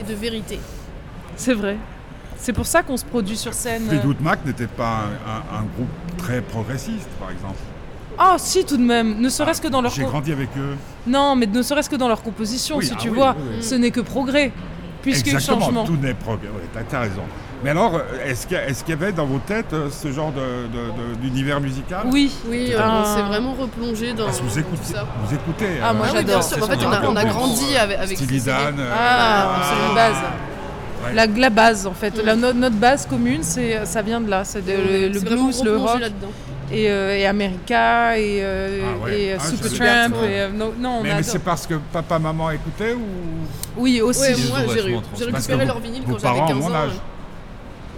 Et 0.00 0.04
de 0.04 0.14
vérité. 0.14 0.58
C'est 1.36 1.54
vrai. 1.54 1.76
C'est 2.36 2.52
pour 2.52 2.66
ça 2.66 2.82
qu'on 2.82 2.96
se 2.96 3.04
produit 3.04 3.36
sur 3.36 3.52
scène. 3.54 3.82
euh. 3.86 3.90
Fleetwood 3.90 4.20
Mac 4.22 4.44
n'était 4.46 4.66
pas 4.66 5.04
un, 5.26 5.56
un- 5.56 5.58
un 5.60 5.64
groupe 5.74 5.88
très 6.18 6.40
progressiste, 6.40 7.08
par 7.18 7.30
exemple. 7.30 7.58
Ah 8.18 8.36
si, 8.38 8.64
tout 8.66 8.76
de 8.76 8.82
même. 8.82 9.18
Ne 9.20 9.28
serait-ce 9.30 9.60
que 9.62 9.68
dans 9.68 9.80
leur... 9.80 9.92
J'ai 9.92 10.02
grandi 10.04 10.32
avec 10.32 10.48
eux. 10.58 10.74
Non, 11.06 11.36
mais 11.36 11.46
ne 11.46 11.62
serait-ce 11.62 11.88
que 11.88 11.96
dans 11.96 12.08
leur 12.08 12.22
composition, 12.22 12.76
Oui, 12.76 12.86
si 12.86 12.92
ah 12.94 12.98
tu 13.00 13.08
oui, 13.08 13.14
vois. 13.16 13.34
oui, 13.38 13.44
oui. 13.56 13.62
Ce 13.62 13.74
n'est 13.74 13.90
que 13.90 14.00
progrès. 14.00 14.52
Puisque 15.02 15.28
Exactement, 15.28 15.60
changement. 15.60 15.84
tout 15.84 15.96
n'est 15.96 16.14
progrès. 16.14 16.48
Ouais, 16.48 16.82
t'as- 16.88 17.00
raison. 17.00 17.22
Mais 17.62 17.70
alors, 17.70 17.94
euh, 17.96 18.00
est-ce 18.26 18.46
qu'il 18.46 18.56
y, 18.56 18.60
qu'il 18.84 18.90
y 18.90 18.92
avait 18.92 19.12
dans 19.12 19.26
vos 19.26 19.38
têtes 19.38 19.72
euh, 19.72 19.88
ce 19.90 20.10
genre 20.12 20.32
de- 20.32 20.40
de- 20.40 21.14
de- 21.14 21.20
d'univers 21.20 21.60
musical? 21.60 22.02
Oui. 22.10 22.30
Oui, 22.48 22.72
Ah. 22.78 23.02
on 23.02 23.16
s'est 23.16 23.22
vraiment 23.22 23.52
replongé 23.54 24.12
dans, 24.12 24.24
Parce 24.26 24.38
que 24.40 24.44
vous 24.44 24.58
écoutez, 24.58 24.94
vous 25.24 25.34
écoutez. 25.34 25.66
Ah, 25.82 25.92
moi, 25.92 26.06
Ah 26.08 26.12
oui, 26.12 26.18
j'adore. 26.26 26.38
En 26.38 26.42
fait, 26.42 26.78
on 26.86 26.92
a, 26.92 27.06
on 27.08 27.16
a 27.16 27.24
grandi 27.24 27.76
avec, 27.76 27.98
avec 27.98 28.18
CD. 28.18 28.40
Dan. 28.40 28.76
euh, 28.78 28.92
Ah, 28.98 29.60
c'est 29.62 29.88
une 29.88 29.94
base. 29.94 30.16
Ouais. 31.06 31.14
La, 31.14 31.26
la 31.26 31.50
base 31.50 31.86
en 31.86 31.92
fait. 31.94 32.22
La- 32.22 32.36
notre 32.36 32.76
base 32.76 33.06
commune, 33.06 33.42
c'est 33.42 33.84
ça 33.86 34.02
vient 34.02 34.20
de 34.20 34.28
là, 34.28 34.44
c'est 34.44 34.60
le, 34.66 35.08
le 35.08 35.20
blues, 35.20 35.62
le 35.64 35.76
rock 35.78 35.98
là-dedans. 36.00 36.28
Et, 36.72 36.90
euh, 36.90 37.16
et 37.16 37.26
America 37.26 38.16
et, 38.18 38.38
euh, 38.42 38.82
Ah 38.84 39.04
ouais. 39.04 39.18
et 39.20 39.32
euh, 39.32 39.36
Ah, 39.40 39.44
Supertramp. 39.44 40.12
euh, 40.22 40.50
non, 40.52 40.72
non, 40.78 40.90
on 40.98 41.02
mais, 41.02 41.14
mais 41.16 41.22
c'est 41.22 41.38
parce 41.40 41.66
que 41.66 41.74
papa, 41.92 42.18
maman 42.18 42.50
écoutaient 42.50 42.94
ou? 42.94 43.00
Oui 43.76 44.00
aussi. 44.00 44.20
Ouais, 44.22 44.36
moi 44.48 44.74
j'ai 45.16 45.24
récupéré 45.24 45.64
leur 45.66 45.78
vinyle 45.80 46.02
quand 46.04 46.12
j'avais 46.18 46.22
parents 46.22 46.46
15 46.48 46.56
ont 46.56 46.60
ans. 46.60 46.68
mon 46.70 46.74
âge. 46.74 46.92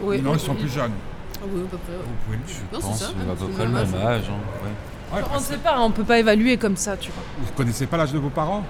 Oui. 0.02 0.20
Non, 0.22 0.34
ils 0.34 0.40
sont 0.40 0.54
plus 0.54 0.68
jeunes. 0.72 0.92
Ah 1.36 1.44
oui, 1.52 1.60
à 1.66 1.70
peu 1.70 1.76
près. 1.78 1.92
ouais. 1.92 2.02
Oui. 2.30 2.36
Je 2.46 2.52
Non, 2.54 2.80
c'est 2.80 2.80
pense 2.80 2.98
ça, 2.98 3.06
à 3.06 3.34
peu 3.36 3.46
près 3.48 3.64
le 3.64 3.70
même 3.70 3.94
âge. 3.94 4.22
hein, 4.30 4.64
ouais. 4.64 5.18
Ouais, 5.18 5.24
On 5.32 5.36
ne 5.38 5.42
sait 5.44 5.56
pas, 5.58 5.78
on 5.80 5.90
peut 5.90 6.04
pas 6.04 6.18
évaluer 6.18 6.56
comme 6.56 6.76
ça, 6.76 6.96
tu 6.96 7.10
vois. 7.10 7.22
Vous 7.40 7.52
connaissez 7.52 7.86
pas 7.86 7.96
l'âge 7.98 8.12
de 8.12 8.18
vos 8.18 8.30
parents? 8.30 8.64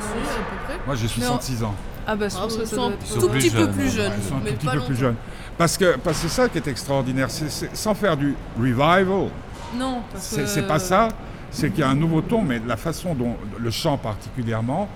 Si, 0.00 0.06
à 0.08 0.12
peu 0.12 0.56
près. 0.66 0.78
Moi, 0.86 0.94
j'ai 0.96 1.08
66 1.08 1.64
ans. 1.64 1.74
Ah 2.10 2.16
bah 2.16 2.26
Ah, 2.34 2.46
que 2.46 2.64
sont 2.64 2.80
un 2.82 2.90
être- 2.92 3.06
sont 3.06 3.20
tout 3.20 3.28
petit 3.28 3.50
peu 3.50 3.68
plus 3.68 3.84
ouais. 3.84 3.90
jeunes, 3.90 4.12
Ils 4.18 4.24
sont 4.28 4.36
un 4.36 4.38
tout 4.40 4.54
petit 4.54 4.66
peu 4.66 4.80
plus 4.80 4.96
jeunes. 4.96 5.14
Parce 5.58 5.76
que 5.76 5.96
parce 5.98 6.22
que 6.22 6.28
c'est 6.28 6.34
ça 6.34 6.48
qui 6.48 6.56
est 6.58 6.66
extraordinaire. 6.66 7.30
C'est- 7.30 7.76
sans 7.76 7.94
faire 7.94 8.16
du 8.16 8.34
revival, 8.58 9.28
Non, 9.76 10.00
parce 10.10 10.24
c'est 10.46 10.66
pas 10.66 10.78
ça. 10.78 11.08
C'est 11.50 11.70
qu'il 11.70 11.80
y 11.80 11.82
a 11.82 11.88
un 11.90 11.94
nouveau 11.94 12.22
ton, 12.22 12.42
mais 12.42 12.60
la 12.66 12.76
façon 12.78 13.14
dont 13.14 13.36
le 13.58 13.70
chant 13.70 13.98
particulièrement. 13.98 14.88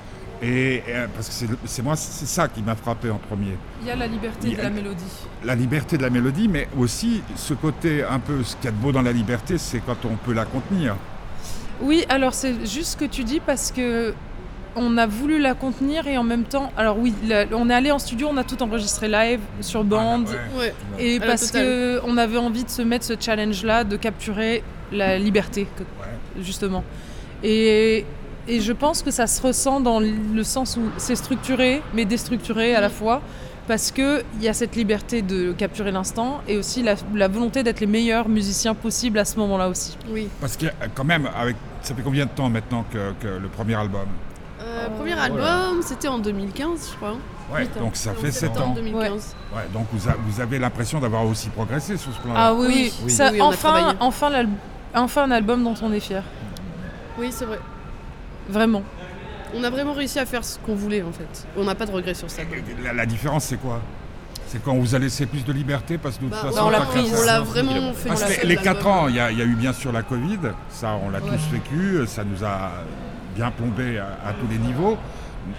Et, 0.45 0.76
et, 0.76 0.83
parce 1.14 1.28
que 1.28 1.47
c'est- 1.66 1.83
moi, 1.83 1.95
c'est 1.97 2.26
ça 2.26 2.49
qui 2.49 2.62
m'a 2.62 2.75
frappé 2.75 3.09
en 3.11 3.19
premier. 3.19 3.57
Il 3.83 3.87
y 3.87 3.90
a 3.90 3.97
la 3.97 4.07
liberté 4.09 4.50
de 4.57 4.61
la 4.62 4.71
mélodie. 4.71 5.04
La 5.45 5.54
liberté 5.54 5.97
de 5.99 6.02
la 6.02 6.11
mélodie, 6.11 6.49
mais 6.49 6.66
aussi 6.78 7.23
ce 7.37 7.54
côté 7.54 8.02
un 8.02 8.19
peu, 8.19 8.42
ce 8.42 8.57
qu'il 8.57 8.64
y 8.64 8.69
a 8.69 8.73
de 8.73 8.76
beau 8.76 8.90
dans 8.90 9.02
la 9.02 9.12
liberté, 9.12 9.57
c'est 9.59 9.78
quand 9.81 10.04
on 10.04 10.16
peut 10.16 10.33
la 10.33 10.45
contenir. 10.45 10.97
Oui, 11.81 12.04
alors 12.09 12.35
c'est 12.35 12.66
juste 12.66 12.92
ce 12.92 12.97
que 12.97 13.04
tu 13.04 13.23
dis 13.25 13.40
parce 13.40 13.71
que 13.71 14.14
on 14.76 14.97
a 14.99 15.07
voulu 15.07 15.38
la 15.41 15.55
contenir 15.55 16.07
et 16.07 16.17
en 16.19 16.23
même 16.23 16.45
temps, 16.45 16.73
alors 16.76 16.99
oui, 16.99 17.12
la- 17.26 17.45
on 17.52 17.69
est 17.71 17.75
allé 17.75 17.91
en 17.91 17.99
studio, 17.99 18.29
on 18.31 18.37
a 18.37 18.45
tout 18.45 18.62
enregistré 18.62 19.09
live 19.09 19.41
sur 19.61 19.85
bande. 19.85 20.29
Ah, 20.31 20.59
ouais. 20.59 20.73
Ouais. 20.97 21.05
Et 21.05 21.17
À 21.23 21.26
parce 21.26 21.50
que 21.50 22.00
on 22.05 22.17
avait 22.17 22.38
envie 22.38 22.64
de 22.64 22.71
se 22.71 22.83
mettre 22.83 23.05
ce 23.05 23.14
challenge-là, 23.19 23.85
de 23.85 23.97
capturer 23.97 24.62
la 24.91 25.19
liberté, 25.19 25.67
que- 25.76 25.85
justement. 26.43 26.85
Et, 27.43 28.05
et 28.49 28.61
je 28.61 28.73
pense 28.73 29.02
que 29.02 29.11
ça 29.11 29.26
se 29.26 29.41
ressent 29.43 29.81
dans 29.81 30.00
le 30.00 30.45
sens 30.45 30.76
où 30.76 30.83
c'est 30.97 31.17
structuré, 31.17 31.83
mais 31.95 32.05
déstructuré 32.05 32.75
à 32.75 32.81
la 32.81 32.88
fois, 32.88 33.21
parce 33.69 33.91
qu'il 33.93 34.25
y 34.41 34.49
a 34.49 34.52
cette 34.55 34.75
liberté 34.75 35.23
de 35.23 35.52
capturer 35.52 35.93
l'instant 35.93 36.41
et 36.49 36.57
aussi 36.57 36.83
la, 36.83 36.95
la 37.14 37.29
volonté 37.29 37.62
d'être 37.62 37.81
les 37.81 37.87
meilleurs 37.87 38.29
musiciens 38.29 38.75
possibles 38.75 39.19
à 39.19 39.25
ce 39.25 39.38
moment-là 39.38 39.69
aussi. 39.69 39.97
Oui. 40.11 40.29
Parce 40.41 40.57
que 40.57 40.67
euh, 40.67 40.71
quand 40.95 41.05
même, 41.05 41.29
avec, 41.37 41.57
ça 41.83 41.95
fait 41.95 42.02
combien 42.02 42.25
de 42.26 42.31
temps 42.31 42.49
maintenant 42.50 42.85
que, 42.93 43.12
que 43.21 43.29
le 43.29 43.49
premier 43.49 43.75
album? 43.76 44.07
Euh, 44.64 44.88
premier 44.97 45.19
album, 45.19 45.83
c'était 45.83 46.09
en 46.09 46.19
2015, 46.19 46.90
je 46.92 46.97
crois. 46.97 47.16
Ouais, 47.52 47.69
donc 47.78 47.97
ça 47.97 48.12
fait 48.14 48.31
7 48.31 48.33
septembre 48.52 48.69
ans. 48.71 48.75
2015. 48.75 49.35
Ouais, 49.54 49.62
donc 49.73 49.87
vous, 49.92 50.09
a- 50.09 50.16
vous 50.26 50.40
avez 50.40 50.59
l'impression 50.59 51.00
d'avoir 51.00 51.25
aussi 51.26 51.49
progressé 51.49 51.97
sur 51.97 52.12
ce 52.12 52.21
plan-là. 52.21 52.38
Ah 52.40 52.54
oui, 52.54 52.66
Oui, 52.66 52.75
oui, 52.75 52.92
oui. 53.07 53.11
Ça, 53.11 53.31
Oui, 53.33 53.40
enfin, 53.42 53.95
enfin, 54.95 55.23
un 55.25 55.31
album 55.31 55.64
dont 55.64 55.75
on 55.83 55.92
est 55.92 56.00
fier, 56.00 56.23
Oui, 57.19 57.28
c'est 57.31 57.45
vrai. 57.45 57.59
vraiment. 58.49 58.83
On 59.54 59.62
a 59.64 59.71
vraiment 59.71 59.92
réussi 59.92 60.19
à 60.19 60.25
faire 60.26 60.45
ce 60.45 60.59
qu'on 60.61 60.75
voulait 60.75 61.02
en 61.02 61.12
fait. 61.12 61.47
On 61.59 61.64
n'a 61.64 61.75
pas 61.75 61.85
de 61.85 61.90
regrets 61.92 62.14
sur 62.14 62.31
ça. 62.31 62.42
La, 62.83 62.92
la 62.95 63.04
différence, 63.07 63.45
c'est 63.45 63.59
quoi? 63.59 63.81
C'est 64.47 64.62
quand 64.62 64.73
on 64.73 64.81
vous 64.81 64.95
a 64.95 64.99
laissé 64.99 65.26
plus 65.26 65.45
de 65.45 65.52
liberté 65.52 65.99
parce 65.99 66.16
que 66.16 66.25
de 66.25 66.31
toute 66.31 66.42
Bah, 66.42 66.50
façon, 66.50 66.66
on 66.66 66.71
l'a 66.71 67.40
vraiment 67.40 67.92
fait. 67.92 68.09
Parce 68.09 68.21
la 68.23 68.28
les, 68.28 68.35
scène, 68.35 68.57
4 68.64 68.64
l'album. 68.76 68.92
ans, 68.92 69.09
il 69.09 69.16
y, 69.16 69.21
a 69.21 69.31
il 69.31 69.38
y 69.38 69.42
a 69.42 69.45
eu 69.45 69.54
bien 69.54 69.73
sûr 69.75 69.92
la 69.92 70.02
Covid, 70.02 70.38
ça 70.71 70.95
on 71.04 71.11
l'a 71.11 71.21
Ouais. 71.21 71.31
tous 71.31 71.52
vécu, 71.52 72.07
ça 72.07 72.23
nous 72.25 72.42
a 72.45 72.71
bien 73.35 73.51
plombé 73.51 73.99
à, 73.99 74.07
à 74.29 74.33
tous 74.33 74.47
les 74.51 74.59
niveaux, 74.59 74.97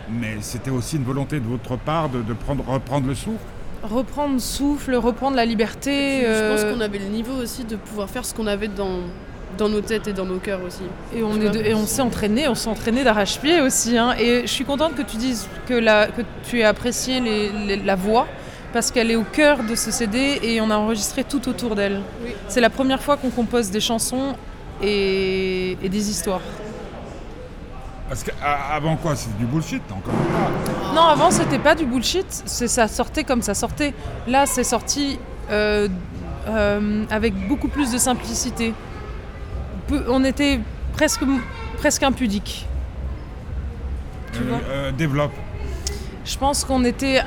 mais 0.10 0.38
c'était 0.42 0.70
aussi 0.72 0.96
une 0.98 1.04
volonté 1.04 1.40
de 1.40 1.46
votre 1.48 1.78
part 1.78 2.10
de, 2.10 2.22
de 2.22 2.34
prendre, 2.34 2.64
reprendre 2.68 3.08
le 3.08 3.16
souffle. 3.16 3.38
Reprendre 3.84 4.40
souffle, 4.40 4.96
reprendre 4.96 5.36
la 5.36 5.46
liberté. 5.46 6.22
Je 6.22 6.26
euh, 6.28 6.56
pense 6.56 6.74
qu'on 6.74 6.80
avait 6.82 7.00
le 7.00 7.06
niveau 7.08 7.34
aussi 7.34 7.66
de 7.66 7.76
pouvoir 7.76 8.10
faire 8.10 8.24
ce 8.24 8.34
qu'on 8.34 8.48
avait 8.48 8.70
dans, 8.70 9.00
dans 9.58 9.68
nos 9.68 9.82
têtes 9.82 10.08
et 10.08 10.14
dans 10.14 10.24
nos 10.26 10.38
cœurs 10.38 10.62
aussi. 10.66 10.84
Et 11.14 11.22
on, 11.22 11.32
Tu 11.34 11.40
est 11.40 11.42
vois. 11.42 11.52
de- 11.52 11.60
et 11.66 11.74
on 11.74 11.86
s'est 11.86 12.02
entraîné, 12.02 12.48
on 12.48 12.56
s'est 12.56 12.70
entraîné 12.70 13.04
d'arrache-pied 13.04 13.60
aussi. 13.60 13.98
hein. 13.98 14.16
Et 14.18 14.44
je 14.44 14.48
suis 14.52 14.64
contente 14.64 14.96
que 14.96 15.02
tu 15.02 15.18
dises 15.18 15.48
que, 15.68 15.74
la, 15.74 16.08
que 16.08 16.22
tu 16.48 16.60
aies 16.60 16.64
apprécié 16.64 17.20
les- 17.20 17.50
les- 17.50 17.76
la 17.84 17.96
voix, 17.96 18.26
parce 18.72 18.90
qu'elle 18.90 19.12
est 19.12 19.18
au 19.18 19.26
cœur 19.26 19.64
de 19.64 19.76
ce 19.76 19.92
CD 19.92 20.40
et 20.42 20.62
on 20.62 20.70
a 20.72 20.78
enregistré 20.78 21.26
tout 21.26 21.50
autour 21.50 21.76
d'elle. 21.76 22.00
Oui. 22.24 22.32
C'est 22.48 22.62
la 22.62 22.70
première 22.70 23.02
fois 23.02 23.18
qu'on 23.18 23.32
compose 23.32 23.70
des 23.70 23.82
chansons 23.82 24.36
et, 24.82 25.78
et 25.84 25.90
des 25.90 26.10
histoires. 26.10 26.42
Parce 28.10 28.24
qu'avant 28.24 28.96
quoi, 28.98 29.16
c'était 29.16 29.38
du 29.40 29.46
bullshit, 29.46 29.82
encore 29.92 30.14
une. 30.14 30.96
Non, 30.96 31.04
avant 31.04 31.32
c'était 31.32 31.58
pas 31.60 31.74
du 31.74 31.86
bullshit, 31.86 32.26
c'est 32.46 32.68
ça 32.68 32.88
sortait 32.88 33.24
comme 33.24 33.42
ça 33.42 33.54
sortait. 33.54 33.94
Là, 34.28 34.46
c'est 34.46 34.64
sorti 34.64 35.18
euh, 35.50 35.88
euh, 36.48 37.06
avec 37.10 37.34
beaucoup 37.48 37.70
plus 37.70 37.92
de 37.92 37.98
simplicité. 37.98 38.74
On 40.10 40.24
était 40.24 40.60
presque 40.94 41.22
presque 41.78 42.04
impudique. 42.04 42.68
Tu 44.34 44.40
Euh, 44.42 44.50
vois 44.84 44.92
développe. 44.92 45.34
Je 46.26 46.38
pense 46.38 46.64
qu'on 46.66 46.84
était, 46.86 47.20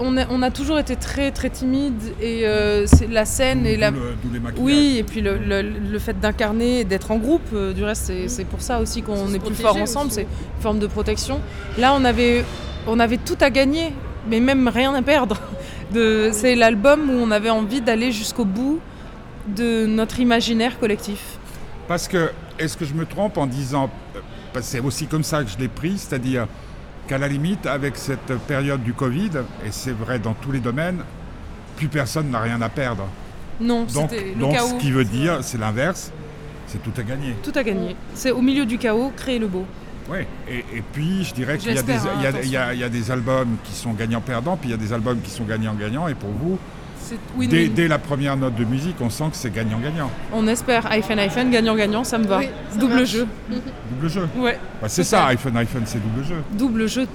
on, 0.00 0.16
a, 0.16 0.26
on 0.30 0.42
a 0.42 0.50
toujours 0.50 0.78
été 0.78 0.96
très 0.96 1.30
très 1.30 1.50
timide 1.50 2.00
et 2.20 2.46
euh, 2.46 2.86
c'est 2.86 3.06
la 3.08 3.24
scène 3.24 3.66
et 3.66 3.76
la 3.76 3.90
le- 3.90 3.98
les 4.32 4.40
oui 4.58 4.96
et 4.98 5.02
puis 5.02 5.20
le, 5.20 5.38
le- 5.38 5.62
le 5.62 5.98
fait 5.98 6.18
d'incarner 6.18 6.80
et 6.80 6.84
d'être 6.84 7.10
en 7.10 7.16
groupe. 7.18 7.42
euh, 7.52 7.72
du 7.72 7.84
reste, 7.84 8.04
c'est 8.06 8.28
c'est 8.28 8.44
pour 8.44 8.62
ça 8.62 8.80
aussi 8.80 9.02
qu'on 9.02 9.32
est 9.34 9.38
plus 9.38 9.54
fort 9.54 9.76
ensemble. 9.76 10.10
C'est 10.10 10.22
une 10.22 10.62
forme 10.62 10.78
de 10.78 10.86
protection. 10.86 11.40
Là, 11.78 11.94
on 11.94 12.04
avait 12.04 12.44
on 12.86 12.98
avait 12.98 13.18
tout 13.18 13.36
à 13.40 13.50
gagner, 13.50 13.92
mais 14.28 14.40
même 14.40 14.68
rien 14.68 14.94
à 14.94 15.02
perdre. 15.02 15.40
De- 15.92 16.30
C'est 16.32 16.54
l'album 16.54 17.08
où 17.10 17.14
on 17.14 17.30
avait 17.30 17.48
envie 17.50 17.80
d'aller 17.80 18.12
jusqu'au 18.12 18.44
bout 18.44 18.78
de 19.46 19.86
notre 19.86 20.20
imaginaire 20.20 20.78
collectif. 20.78 21.38
Parce 21.86 22.06
que, 22.08 22.30
est-ce 22.58 22.76
que 22.76 22.84
je 22.84 22.92
me 22.92 23.06
trompe 23.06 23.38
en 23.38 23.46
disant, 23.46 23.88
euh, 24.14 24.20
c'est 24.60 24.80
aussi 24.80 25.06
comme 25.06 25.22
ça 25.22 25.42
que 25.42 25.48
je 25.50 25.56
l'ai 25.56 25.68
pris, 25.68 25.96
c'est-à-dire 25.96 26.46
qu'à 27.08 27.18
la 27.18 27.26
limite, 27.26 27.66
avec 27.66 27.96
cette 27.96 28.32
période 28.46 28.82
du 28.84 28.92
Covid, 28.92 29.30
et 29.66 29.70
c'est 29.70 29.92
vrai 29.92 30.18
dans 30.18 30.34
tous 30.34 30.52
les 30.52 30.60
domaines, 30.60 30.98
plus 31.76 31.88
personne 31.88 32.30
n'a 32.30 32.40
rien 32.40 32.60
à 32.62 32.68
perdre. 32.68 33.08
Non, 33.60 33.84
Donc, 33.92 34.12
le 34.12 34.38
donc 34.38 34.52
chaos. 34.52 34.68
ce 34.68 34.74
qui 34.76 34.92
veut 34.92 35.04
dire, 35.04 35.38
c'est 35.42 35.58
l'inverse, 35.58 36.12
c'est 36.68 36.82
tout 36.82 36.92
à 36.96 37.02
gagner. 37.02 37.34
Tout 37.42 37.52
à 37.54 37.62
gagner. 37.64 37.96
C'est 38.14 38.30
au 38.30 38.40
milieu 38.42 38.66
du 38.66 38.78
chaos, 38.78 39.10
créer 39.16 39.38
le 39.38 39.48
beau. 39.48 39.64
Oui, 40.10 40.18
et, 40.48 40.58
et 40.76 40.82
puis 40.92 41.24
je 41.24 41.34
dirais 41.34 41.58
qu'il 41.58 41.72
y, 41.74 41.76
a 41.76 41.80
hein, 41.80 41.84
il 42.18 42.22
y 42.22 42.26
a- 42.26 42.30
il 42.42 42.50
y 42.50 42.56
a- 42.56 42.74
il 42.74 42.80
y 42.80 42.84
a 42.84 42.88
des 42.88 43.10
albums 43.10 43.56
qui 43.64 43.72
sont 43.74 43.92
gagnants-perdants, 43.92 44.56
puis 44.56 44.68
il 44.70 44.72
y 44.72 44.74
a 44.74 44.78
des 44.78 44.92
albums 44.92 45.20
qui 45.20 45.30
sont 45.30 45.44
gagnants-gagnants, 45.44 46.08
et 46.08 46.14
pour 46.14 46.30
vous, 46.30 46.58
C'est 47.08 47.16
dès, 47.48 47.56
win-win. 47.56 47.74
dès 47.74 47.88
la 47.88 47.98
première 47.98 48.36
note 48.36 48.54
de 48.54 48.64
musique, 48.64 48.96
on 49.00 49.08
sent 49.08 49.24
que 49.30 49.36
c'est 49.36 49.52
gagnant-gagnant. 49.52 50.10
On 50.32 50.46
espère 50.46 50.86
iPhone 50.92 51.18
iPhone 51.18 51.50
gagnant-gagnant, 51.50 52.04
ça 52.04 52.18
me 52.18 52.26
va. 52.26 52.38
Oui, 52.38 52.48
ça 52.70 52.78
double 52.78 52.94
marche. 52.96 53.08
jeu. 53.08 53.26
Double 53.90 54.10
jeu. 54.10 54.28
Ouais. 54.36 54.58
Bah, 54.82 54.88
c'est 54.88 55.04
ça, 55.04 55.26
iPhone, 55.26 55.56
iPhone, 55.56 55.82
c'est 55.86 56.02
double 56.02 56.24
jeu. 56.26 56.36
Double 56.52 56.86
jeu 56.86 57.06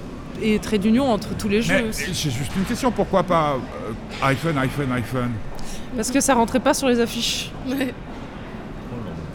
et 0.42 0.58
trait 0.58 0.78
d'union 0.78 1.10
entre 1.10 1.36
tous 1.36 1.48
les 1.48 1.62
jeux. 1.62 1.90
J'ai 1.92 2.30
juste 2.30 2.50
une 2.56 2.64
question, 2.64 2.90
pourquoi 2.90 3.22
pas 3.22 3.52
euh, 3.54 4.26
iPhone, 4.26 4.58
iPhone, 4.58 4.90
iPhone? 4.92 5.30
Parce 5.94 6.10
que 6.10 6.20
ça 6.20 6.34
rentrait 6.34 6.58
pas 6.60 6.74
sur 6.74 6.88
les 6.88 6.98
affiches. 7.00 7.52
Ouais. 7.68 7.94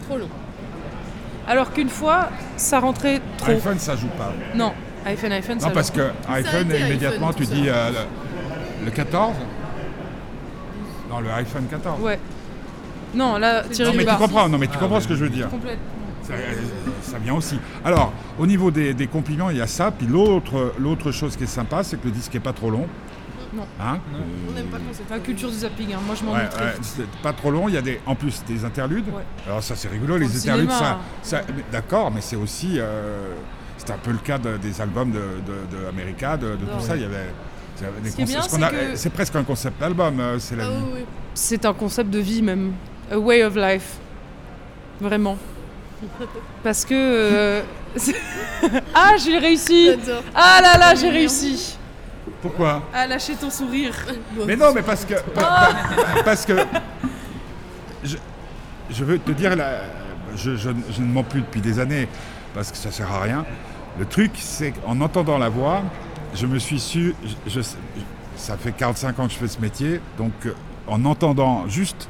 Trop 0.06 0.18
long. 0.18 0.28
Alors 1.48 1.72
qu'une 1.72 1.88
fois, 1.88 2.28
ça 2.58 2.80
rentrait 2.80 3.20
trop. 3.38 3.50
iPhone, 3.52 3.78
ça 3.78 3.96
joue 3.96 4.08
pas. 4.08 4.32
Non, 4.54 4.72
iPhone 5.06 5.32
iPhone, 5.32 5.58
ça 5.58 5.68
Non, 5.68 5.72
parce 5.72 5.88
joue. 5.88 5.94
que 6.00 6.10
iPhone, 6.30 6.66
immédiatement, 6.68 7.30
iPhone, 7.30 7.46
tu 7.46 7.54
dis 7.54 7.64
euh, 7.68 7.90
le, 8.80 8.84
le 8.84 8.90
14 8.90 9.34
Non, 11.10 11.20
le 11.20 11.30
iPhone 11.30 11.66
14. 11.68 12.00
Ouais. 12.00 12.18
Non, 13.14 13.36
là, 13.38 13.62
Non, 13.64 13.92
mais 13.96 14.04
tu 14.04 14.16
comprends, 14.16 14.48
non, 14.48 14.58
mais 14.58 14.66
tu 14.68 14.74
Ah, 14.76 14.80
comprends 14.80 15.00
ce 15.00 15.08
que 15.08 15.14
je 15.16 15.24
veux 15.24 15.30
dire. 15.30 15.48
Complètement. 15.48 15.82
Ça, 16.22 16.34
euh, 16.34 16.52
ça 17.02 17.18
vient 17.18 17.34
aussi. 17.34 17.58
Alors, 17.84 18.12
au 18.38 18.46
niveau 18.46 18.70
des, 18.70 18.94
des 18.94 19.08
compliments, 19.08 19.50
il 19.50 19.56
y 19.56 19.60
a 19.60 19.66
ça. 19.66 19.90
Puis 19.90 20.06
l'autre, 20.06 20.74
l'autre 20.78 21.10
chose 21.10 21.36
qui 21.36 21.42
est 21.44 21.48
sympa, 21.48 21.82
c'est 21.82 22.00
que 22.00 22.04
le 22.06 22.12
disque 22.12 22.34
est 22.36 22.40
pas 22.40 22.52
trop 22.52 22.70
long. 22.70 22.86
Non. 23.52 23.64
Hein 23.80 23.98
On 24.48 24.52
n'aime 24.52 24.66
pas 24.66 24.76
quand 24.76 24.84
c'est 24.92 25.10
La 25.12 25.18
culture 25.18 25.48
du 25.50 25.56
zapping, 25.56 25.92
hein. 25.92 25.98
moi 26.06 26.14
je 26.14 26.24
m'en 26.24 26.34
Ouais, 26.34 26.48
c'est 26.82 27.04
pas 27.20 27.32
trop 27.32 27.50
long. 27.50 27.66
Il 27.68 27.74
y 27.74 27.78
a 27.78 27.82
des, 27.82 28.00
en 28.06 28.14
plus 28.14 28.44
des 28.46 28.64
interludes. 28.64 29.08
Ouais. 29.08 29.24
Alors 29.48 29.60
ça 29.60 29.74
c'est 29.74 29.88
rigolo, 29.88 30.12
Pour 30.14 30.18
les 30.20 30.26
le 30.28 30.36
interludes, 30.38 30.70
cinéma. 30.70 30.98
ça, 31.22 31.38
ça- 31.38 31.42
mais 31.48 31.64
d'accord, 31.72 32.12
mais 32.12 32.20
c'est 32.20 32.36
aussi, 32.36 32.74
euh, 32.76 33.32
c'est 33.76 33.90
un 33.90 33.98
peu 33.98 34.12
le 34.12 34.18
cas 34.18 34.38
de- 34.38 34.56
des 34.58 34.80
albums 34.80 35.10
de, 35.10 35.18
de, 35.18 35.76
de 35.82 35.88
America, 35.88 36.36
de, 36.36 36.50
de 36.50 36.56
tout 36.58 36.76
Ouais. 36.76 36.80
ça. 36.80 36.94
Il 36.94 37.02
y 37.02 37.06
avait, 37.06 37.32
Ce 38.04 38.96
c'est 38.96 39.08
que- 39.08 39.14
presque 39.14 39.36
un 39.36 39.42
concept 39.44 39.80
d'album, 39.80 40.18
euh, 40.20 40.38
c'est 40.38 40.56
la 40.56 40.64
Ah 40.64 40.68
vie. 40.70 40.76
oui. 40.94 41.04
C'est 41.34 41.64
un 41.64 41.72
concept 41.72 42.10
de 42.10 42.18
vie 42.18 42.42
même. 42.42 42.72
A 43.10 43.18
way 43.18 43.42
of 43.44 43.54
life. 43.56 43.94
Vraiment. 45.00 45.36
Parce 46.62 46.84
que. 46.84 46.94
euh, 46.94 47.62
ah, 48.94 49.12
j'ai 49.22 49.38
réussi. 49.38 49.90
Ah 50.34 50.60
là 50.62 50.78
là, 50.78 50.94
j'ai 50.94 51.10
réussi 51.10 51.76
Pourquoi? 52.42 52.82
À 52.94 53.06
lâcher 53.06 53.34
ton 53.34 53.50
sourire. 53.50 53.94
Mais 54.46 54.56
non, 54.56 54.72
mais 54.74 54.82
parce 54.82 55.04
que, 55.04 55.14
pa- 55.14 55.40
pa- 55.42 56.22
parce 56.24 56.44
que, 56.46 56.54
je, 58.04 58.16
je 58.90 59.04
veux 59.04 59.18
te 59.18 59.32
dire, 59.32 59.56
là, 59.56 59.80
je, 60.36 60.56
je- 60.56 60.70
je 60.90 61.00
ne 61.02 61.06
mens 61.06 61.22
plus 61.24 61.40
depuis 61.40 61.60
des 61.60 61.78
années, 61.78 62.08
parce 62.54 62.70
que 62.70 62.76
ça 62.76 62.90
sert 62.90 63.10
à 63.12 63.20
rien. 63.22 63.44
Le 63.98 64.06
truc, 64.06 64.32
c'est 64.36 64.70
qu'en 64.72 64.98
entendant 65.00 65.36
la 65.38 65.48
voix, 65.48 65.82
je 66.34 66.46
me 66.46 66.58
suis 66.58 66.80
su, 66.80 67.14
je- 67.46 67.50
je- 67.50 67.60
ça 68.36 68.56
fait 68.56 68.72
45 68.72 69.18
ans 69.18 69.26
que 69.26 69.32
je 69.32 69.38
fais 69.38 69.48
ce 69.48 69.60
métier, 69.60 70.00
donc 70.18 70.32
euh, 70.46 70.52
en 70.86 71.04
entendant 71.04 71.66
juste 71.68 72.08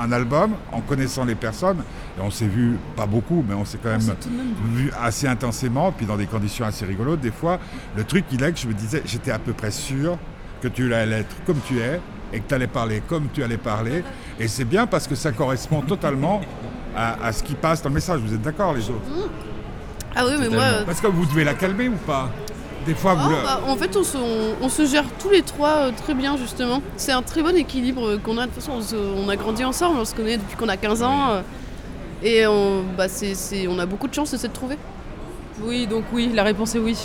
un 0.00 0.12
album, 0.12 0.52
en 0.70 0.80
connaissant 0.80 1.24
les 1.24 1.34
personnes, 1.34 1.78
et 2.18 2.20
on 2.22 2.30
s'est 2.30 2.46
vu 2.46 2.76
pas 2.94 3.06
beaucoup, 3.06 3.44
mais 3.48 3.54
on 3.54 3.64
s'est 3.64 3.78
quand 3.82 3.88
même 3.88 4.00
de 4.00 4.36
même 4.36 4.54
vu 4.74 4.92
assez 5.02 5.26
intensément, 5.26 5.90
puis 5.92 6.06
dans 6.06 6.16
des 6.16 6.26
conditions 6.26 6.64
assez 6.66 6.84
rigolotes 6.84 7.20
des 7.20 7.30
fois. 7.32 7.58
Le 7.96 8.04
truc, 8.04 8.24
il 8.32 8.42
est 8.44 8.52
que 8.52 8.58
je 8.58 8.68
me 8.68 8.74
disais, 8.74 9.02
j'étais 9.06 9.30
à 9.32 9.38
peu 9.38 9.52
près 9.52 9.70
sûr 9.70 10.18
que 10.60 10.68
tu 10.68 10.92
allais 10.94 11.20
être 11.20 11.34
comme 11.46 11.58
tu 11.66 11.80
es 11.80 12.00
et 12.32 12.40
que 12.40 12.48
tu 12.48 12.54
allais 12.54 12.66
parler 12.68 13.02
comme 13.08 13.28
tu 13.32 13.42
allais 13.42 13.56
parler. 13.56 14.04
Et 14.38 14.46
c'est 14.46 14.64
bien 14.66 14.86
parce 14.86 15.08
que 15.08 15.14
ça 15.16 15.32
correspond 15.32 15.80
totalement 15.80 16.42
à, 16.96 17.24
à 17.26 17.32
ce 17.32 17.42
qui 17.42 17.54
passe 17.54 17.82
dans 17.82 17.88
le 17.88 17.94
message. 17.94 18.20
Vous 18.20 18.34
êtes 18.34 18.42
d'accord, 18.42 18.74
les 18.74 18.88
autres? 18.88 19.00
Ah 20.14 20.24
oui, 20.26 20.32
mais 20.38 20.48
moi. 20.48 20.62
euh, 20.62 20.84
Parce 20.84 21.00
que 21.00 21.06
vous 21.08 21.24
devez 21.26 21.42
la 21.44 21.54
calmer 21.54 21.88
ou 21.88 21.96
pas? 22.06 22.30
Des 22.86 22.94
fois, 22.94 23.14
ah, 23.18 23.22
vous. 23.22 23.30
le- 23.30 23.36
bah, 23.42 23.60
en 23.68 23.76
fait, 23.76 23.96
on 23.96 24.02
se, 24.02 24.16
on- 24.16 24.64
on 24.64 24.68
se 24.68 24.84
gère 24.86 25.04
tous 25.20 25.30
les 25.30 25.42
trois 25.42 25.68
euh, 25.86 25.90
très 26.04 26.14
bien, 26.14 26.36
justement. 26.36 26.82
C'est 26.96 27.12
un 27.12 27.22
très 27.22 27.42
bon 27.42 27.56
équilibre 27.56 28.06
euh, 28.08 28.18
qu'on 28.18 28.38
a. 28.38 28.42
De 28.42 28.46
toute 28.52 28.56
façon, 28.62 28.72
on, 28.78 28.80
se- 28.82 28.96
on 28.96 29.28
a 29.28 29.36
grandi 29.36 29.64
ensemble, 29.64 29.98
on 30.00 30.04
se 30.04 30.14
connaît 30.14 30.36
depuis 30.38 30.56
qu'on 30.56 30.68
a 30.68 30.76
15 30.76 31.02
ans. 31.02 31.30
euh, 31.30 31.42
et 32.24 32.46
on, 32.46 32.82
bah, 32.96 33.08
c'est, 33.08 33.34
c'est- 33.34 33.66
on 33.68 33.78
a 33.78 33.86
beaucoup 33.86 34.08
de 34.08 34.14
chance 34.14 34.32
de 34.32 34.36
s'être 34.36 34.52
trouvés. 34.52 34.78
Oui, 35.62 35.86
donc 35.86 36.04
oui, 36.12 36.30
la 36.34 36.42
réponse 36.42 36.74
est 36.74 36.78
oui. 36.78 36.96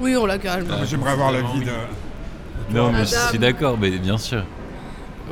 Oui, 0.00 0.16
on 0.16 0.26
l'a 0.26 0.38
carrément. 0.38 0.76
Moi, 0.76 0.84
J'aimerais 0.86 1.10
avoir 1.12 1.30
l'avis 1.32 1.60
de. 1.60 1.70
Non, 2.74 2.90
mais 2.90 3.04
je 3.04 3.14
Adam. 3.14 3.28
suis 3.28 3.38
d'accord, 3.38 3.76
mais 3.80 3.90
bien 3.90 4.18
sûr. 4.18 4.44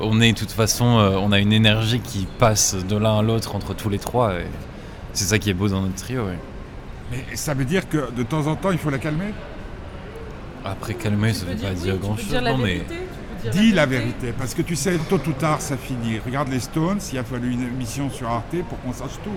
On 0.00 0.20
est 0.20 0.32
de 0.32 0.38
toute 0.38 0.50
façon, 0.52 0.98
euh, 0.98 1.16
on 1.20 1.32
a 1.32 1.38
une 1.38 1.52
énergie 1.52 2.00
qui 2.00 2.26
passe 2.38 2.74
de 2.76 2.96
l'un 2.96 3.18
à 3.18 3.22
l'autre 3.22 3.54
entre 3.56 3.74
tous 3.74 3.88
les 3.88 3.98
trois. 3.98 4.34
et 4.34 4.46
C'est 5.12 5.24
ça 5.24 5.38
qui 5.38 5.50
est 5.50 5.54
beau 5.54 5.68
dans 5.68 5.80
notre 5.82 5.94
trio. 5.96 6.22
Mais 7.10 7.24
ça 7.34 7.54
veut 7.54 7.64
dire 7.64 7.88
que 7.88 8.10
de 8.12 8.22
temps 8.22 8.46
en 8.46 8.54
temps, 8.56 8.70
il 8.70 8.78
faut 8.78 8.90
la 8.90 8.98
calmer? 8.98 9.32
Après, 10.64 10.94
calmer, 10.94 11.32
ça 11.32 11.46
veut 11.46 11.56
pas 11.56 11.70
dire 11.70 11.96
grand 11.96 12.16
chose. 12.16 12.28
dire 12.28 12.42
la 12.42 12.52
non, 12.52 12.58
mais 12.58 12.82
Dis 13.52 13.72
la 13.72 13.86
vérité, 13.86 14.34
parce 14.38 14.52
que 14.52 14.60
tu 14.60 14.76
sais, 14.76 14.98
tôt 15.08 15.16
ou 15.26 15.32
tard, 15.32 15.62
ça 15.62 15.78
finit. 15.78 16.18
Regarde 16.24 16.48
les 16.50 16.60
Stones, 16.60 16.98
il 17.10 17.18
a 17.18 17.24
fallu 17.24 17.50
une 17.52 17.62
émission 17.62 18.10
sur 18.10 18.28
Arte 18.28 18.54
pour 18.68 18.78
qu'on 18.82 18.92
sache 18.92 19.18
tout. 19.24 19.30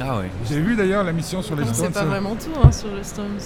Ah 0.00 0.18
ouais. 0.20 0.30
J'ai 0.48 0.58
vu 0.58 0.74
d'ailleurs 0.74 1.04
la 1.04 1.12
mission 1.12 1.42
sur 1.42 1.54
les 1.54 1.62
On 1.64 1.66
Stones. 1.66 1.86
sait 1.88 1.92
pas 1.92 2.00
ça- 2.00 2.06
vraiment 2.06 2.34
tout 2.34 2.50
hein, 2.64 2.72
sur 2.72 2.88
les 2.96 3.04
Stones. 3.04 3.36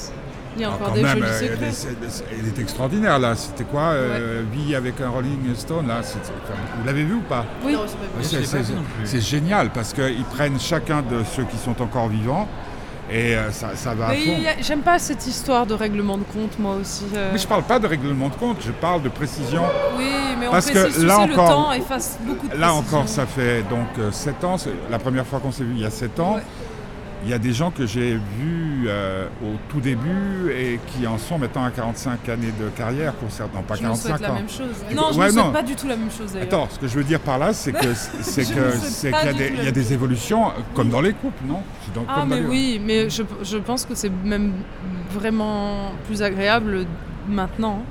Il 0.57 0.63
y 0.63 0.65
a 0.65 0.71
Ah, 0.71 0.75
encore 0.77 0.93
des 0.95 1.03
même, 1.03 1.19
jolis 1.19 1.23
euh, 1.29 1.41
secrets. 1.41 1.71
c'est- 1.73 1.97
c'est- 2.09 2.25
il 2.39 2.47
est 2.47 2.59
extraordinaire 2.61 3.19
là. 3.19 3.35
C'était 3.35 3.65
quoi 3.65 3.83
euh, 3.91 4.43
Vie 4.53 4.77
avec 4.77 5.01
un 5.01 5.09
Rolling 5.09 5.55
Stone 5.57 5.89
là 5.89 6.03
c'est- 6.05 6.19
c'est- 6.23 6.33
Vous 6.79 6.87
l'avez 6.87 7.03
vu 7.05 7.15
ou 7.15 7.21
pas? 7.23 7.45
Oui. 7.65 7.77
C'est 8.23 8.45
C'est- 8.45 8.63
C'est 8.63 8.75
c'est 9.05 9.21
génial 9.21 9.71
parce 9.71 9.93
qu'ils 9.93 10.25
prennent 10.25 10.59
chacun 10.61 11.03
de 11.03 11.25
ceux 11.25 11.45
qui 11.45 11.57
sont 11.57 11.81
encore 11.83 12.09
vivants 12.09 12.49
et 13.11 13.35
euh, 13.37 13.51
ça, 13.51 13.71
ça 13.75 13.95
va 13.95 14.11
j'aime 14.61 14.81
pas 14.83 14.99
cette 14.99 15.27
histoire 15.27 15.67
de 15.67 15.75
règlement 15.75 16.17
de 16.19 16.23
compte, 16.25 16.59
moi 16.59 16.77
aussi. 16.77 17.05
euh. 17.15 17.31
Mais 17.33 17.39
je 17.39 17.47
parle 17.47 17.63
pas 17.65 17.79
de 17.79 17.87
règlement 17.87 18.29
de 18.29 18.35
compte, 18.35 18.59
je 18.65 18.73
parle 18.73 19.03
de 19.03 19.09
précision. 19.09 19.63
Oui, 19.99 20.05
mais 20.39 20.47
on 20.47 20.51
Parce 20.53 20.71
que 20.71 21.05
là 21.05 21.19
encore- 21.19 21.27
le 21.29 21.35
temps 21.35 21.73
efface 21.73 22.19
beaucoup 22.23 22.47
de 22.49 22.57
Là 22.57 22.69
précision. 22.69 22.99
encore, 22.99 23.09
ça 23.09 23.27
fait 23.27 23.63
donc 23.69 23.89
7 24.13 24.45
ans. 24.45 24.57
C'est 24.59 24.73
la 24.91 24.99
première 24.99 25.27
fois 25.27 25.41
qu'on 25.41 25.53
s'est 25.53 25.65
vu 25.65 25.73
il 25.75 25.81
y 25.83 25.85
a 25.87 25.91
7 25.91 26.19
ans. 26.21 26.37
Ouais. 26.37 26.43
Il 27.23 27.31
y 27.31 27.35
a 27.35 27.39
des 27.39 27.53
gens 27.53 27.71
que 27.71 27.85
j'ai 27.87 28.15
vus 28.15 28.87
euh, 28.87 29.27
au 29.43 29.57
tout 29.69 29.81
début 29.81 30.51
et 30.57 30.81
qui 30.87 31.07
en 31.07 31.19
sont 31.19 31.39
maintenant 31.39 31.65
à 31.65 31.71
45 31.71 32.27
années 32.31 32.53
de 32.59 32.69
carrière 32.71 33.13
pour 33.15 33.31
certains. 33.31 33.61
Pas 33.61 33.75
Je 33.75 33.83
me 33.83 33.89
45 33.89 34.09
souhaite 34.09 34.21
la 34.23 34.31
ans. 34.31 34.35
même 34.35 34.49
chose. 34.49 34.85
Non, 34.95 35.13
je 35.13 35.19
ouais, 35.19 35.27
me 35.27 35.31
souhaite 35.33 35.45
non. 35.45 35.53
pas 35.53 35.63
du 35.63 35.75
tout 35.77 35.87
la 35.87 35.97
même 35.97 36.11
chose. 36.11 36.35
Attends, 36.41 36.69
ce 36.71 36.79
que 36.79 36.89
je 36.89 36.95
veux 36.97 37.05
dire 37.05 37.21
par 37.21 37.39
là, 37.39 37.53
c'est 37.53 37.73
que 37.73 37.93
c'est 37.95 38.45
que 38.45 38.59
ne 38.59 38.71
c'est 38.81 39.13
qu'il 39.13 39.27
y 39.27 39.29
a 39.67 39.71
des, 39.71 39.81
y 39.81 39.91
a 39.91 39.93
évolutions 39.93 40.49
euh, 40.49 40.53
comme 40.75 40.89
dans 40.89 41.03
les 41.03 41.13
couples, 41.13 41.45
non? 41.47 41.63
Dans- 41.95 42.07
Ah, 42.09 42.25
mais 42.27 42.41
oui, 42.41 42.81
mais 42.83 43.11
je, 43.11 43.23
je 43.43 43.59
pense 43.59 43.85
que 43.85 43.95
c'est 43.95 44.13
même 44.25 44.53
vraiment 45.13 45.93
plus 46.07 46.23
agréable 46.23 46.87
maintenant. 47.29 47.83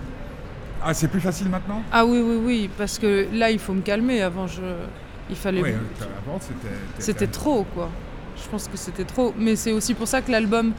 Ah, 0.83 0.93
c'est 0.93 1.07
plus 1.09 1.19
facile 1.19 1.49
maintenant? 1.49 1.83
Ah 1.91 2.05
oui, 2.05 2.19
oui, 2.23 2.39
oui, 2.43 2.69
parce 2.77 2.97
que 2.97 3.27
là, 3.33 3.51
il 3.51 3.59
faut 3.59 3.73
me 3.73 3.81
calmer. 3.81 4.21
Avant, 4.21 4.47
je... 4.47 4.61
il 5.29 5.35
fallait. 5.35 5.61
Oui, 5.61 5.71
euh, 5.71 6.05
avant 6.25 6.39
c'était. 6.39 6.73
C'était 6.97 7.27
trop, 7.27 7.65
quoi. 7.75 7.89
Je 8.43 8.49
pense 8.49 8.67
que 8.67 8.77
c'était 8.77 9.03
trop. 9.03 9.33
Mais 9.37 9.55
c'est 9.55 9.71
aussi 9.71 9.93
pour 9.93 10.07
ça 10.07 10.21
que 10.21 10.31
l'album 10.31 10.73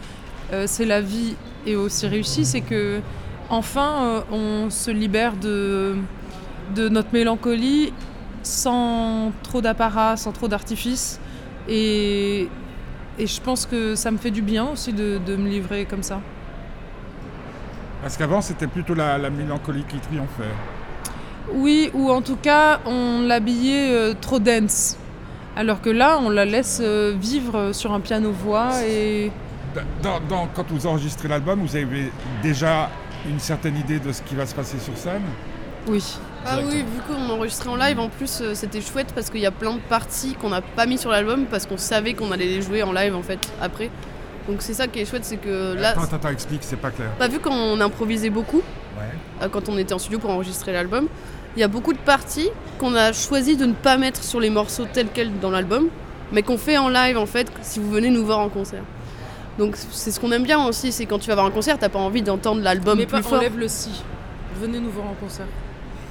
euh, 0.52 0.64
C'est 0.66 0.84
la 0.86 1.00
vie 1.00 1.36
est 1.66 1.74
aussi 1.74 2.06
réussi. 2.06 2.44
C'est 2.44 2.60
que, 2.62 3.00
enfin, 3.48 4.02
euh, 4.02 4.20
on 4.32 4.70
se 4.70 4.90
libère 4.90 5.36
de, 5.36 5.96
de 6.74 6.88
notre 6.88 7.12
mélancolie 7.12 7.92
sans 8.42 9.32
trop 9.42 9.60
d'apparat, 9.60 10.16
sans 10.16 10.32
trop 10.32 10.48
d'artifice. 10.48 11.20
Et, 11.68 12.48
et 13.18 13.26
je 13.26 13.40
pense 13.40 13.66
que 13.66 13.94
ça 13.94 14.10
me 14.10 14.16
fait 14.16 14.30
du 14.30 14.42
bien 14.42 14.68
aussi 14.70 14.92
de, 14.92 15.20
de 15.24 15.36
me 15.36 15.48
livrer 15.48 15.84
comme 15.84 16.02
ça. 16.02 16.20
Parce 18.02 18.16
qu'avant, 18.16 18.40
c'était 18.40 18.66
plutôt 18.66 18.94
la, 18.94 19.18
la 19.18 19.28
mélancolie 19.28 19.84
qui 19.86 19.98
triomphait. 19.98 20.54
Oui, 21.52 21.90
ou 21.92 22.10
en 22.10 22.22
tout 22.22 22.36
cas, 22.36 22.80
on 22.86 23.20
l'habillait 23.22 23.92
euh, 23.92 24.14
trop 24.18 24.38
dense. 24.38 24.96
Alors 25.60 25.82
que 25.82 25.90
là, 25.90 26.18
on 26.22 26.30
la 26.30 26.46
laisse 26.46 26.78
euh, 26.82 27.14
vivre 27.20 27.72
sur 27.74 27.92
un 27.92 28.00
piano-voix 28.00 28.70
et... 28.82 29.30
Dans- 30.02 30.18
dans- 30.26 30.48
quand 30.54 30.64
vous 30.70 30.86
enregistrez 30.86 31.28
l'album, 31.28 31.60
vous 31.60 31.76
avez 31.76 32.10
déjà 32.42 32.88
une 33.28 33.38
certaine 33.38 33.76
idée 33.76 33.98
de 33.98 34.10
ce 34.10 34.22
qui 34.22 34.34
va 34.34 34.46
se 34.46 34.54
passer 34.54 34.78
sur 34.78 34.96
scène? 34.96 35.20
Oui. 35.86 36.02
Ah 36.46 36.60
oui, 36.66 36.76
vu 36.78 37.00
qu'on 37.06 37.28
enregistrait 37.30 37.68
en 37.68 37.76
live, 37.76 38.00
en 38.00 38.08
plus 38.08 38.40
euh, 38.40 38.54
c'était 38.54 38.80
chouette 38.80 39.12
parce 39.14 39.28
qu'il 39.28 39.40
y 39.42 39.46
a 39.46 39.50
plein 39.50 39.74
de 39.74 39.80
parties 39.80 40.32
qu'on 40.32 40.48
n'a 40.48 40.62
pas 40.62 40.86
mis 40.86 40.96
sur 40.96 41.10
l'album 41.10 41.44
parce 41.44 41.66
qu'on 41.66 41.76
savait 41.76 42.14
qu'on 42.14 42.32
allait 42.32 42.46
les 42.46 42.62
jouer 42.62 42.82
en 42.82 42.92
live 42.92 43.14
en 43.14 43.20
fait 43.22 43.38
après. 43.60 43.90
Donc 44.48 44.62
c'est 44.62 44.72
ça 44.72 44.86
qui 44.88 45.00
est 45.00 45.04
chouette, 45.04 45.26
c'est 45.26 45.36
que 45.36 45.74
là, 45.74 45.90
Attends, 45.90 46.04
attends, 46.04 46.16
attends, 46.16 46.28
explique, 46.30 46.60
c'est 46.62 46.76
pas 46.80 46.90
clair. 46.90 47.10
pas 47.18 47.28
vu 47.28 47.38
quand 47.38 47.52
on 47.52 47.78
improvisait 47.82 48.30
beaucoup, 48.30 48.62
Ouais. 48.98 49.04
euh, 49.42 49.48
quand 49.50 49.68
on 49.68 49.76
était 49.76 49.92
en 49.92 49.98
studio 49.98 50.18
pour 50.18 50.30
enregistrer 50.30 50.72
l'album, 50.72 51.06
il 51.56 51.60
y 51.60 51.62
a 51.62 51.68
beaucoup 51.68 51.92
de 51.92 51.98
parties 51.98 52.48
qu'on 52.78 52.94
a 52.94 53.12
choisi 53.12 53.56
de 53.56 53.66
ne 53.66 53.72
pas 53.72 53.96
mettre 53.96 54.22
sur 54.22 54.40
les 54.40 54.50
morceaux 54.50 54.86
tels 54.92 55.08
quels 55.08 55.38
dans 55.40 55.50
l'album, 55.50 55.88
mais 56.32 56.42
qu'on 56.42 56.58
fait 56.58 56.78
en 56.78 56.88
live 56.88 57.18
en 57.18 57.26
fait 57.26 57.50
si 57.62 57.80
vous 57.80 57.90
venez 57.90 58.10
nous 58.10 58.24
voir 58.24 58.38
en 58.38 58.48
concert. 58.48 58.82
Donc 59.58 59.76
c'est 59.76 60.10
ce 60.10 60.20
qu'on 60.20 60.32
aime 60.32 60.44
bien 60.44 60.64
aussi, 60.66 60.92
c'est 60.92 61.06
quand 61.06 61.18
tu 61.18 61.28
vas 61.28 61.34
voir 61.34 61.46
un 61.46 61.50
concert, 61.50 61.78
t'as 61.78 61.88
pas 61.88 61.98
envie 61.98 62.22
d'entendre 62.22 62.62
l'album 62.62 62.98
Mais 62.98 63.06
plus 63.06 63.16
pas, 63.16 63.22
fort. 63.22 63.38
enlève 63.38 63.58
le 63.58 63.68
si. 63.68 63.90
Venez 64.60 64.78
nous 64.80 64.90
voir 64.90 65.06
en 65.06 65.14
concert. 65.14 65.46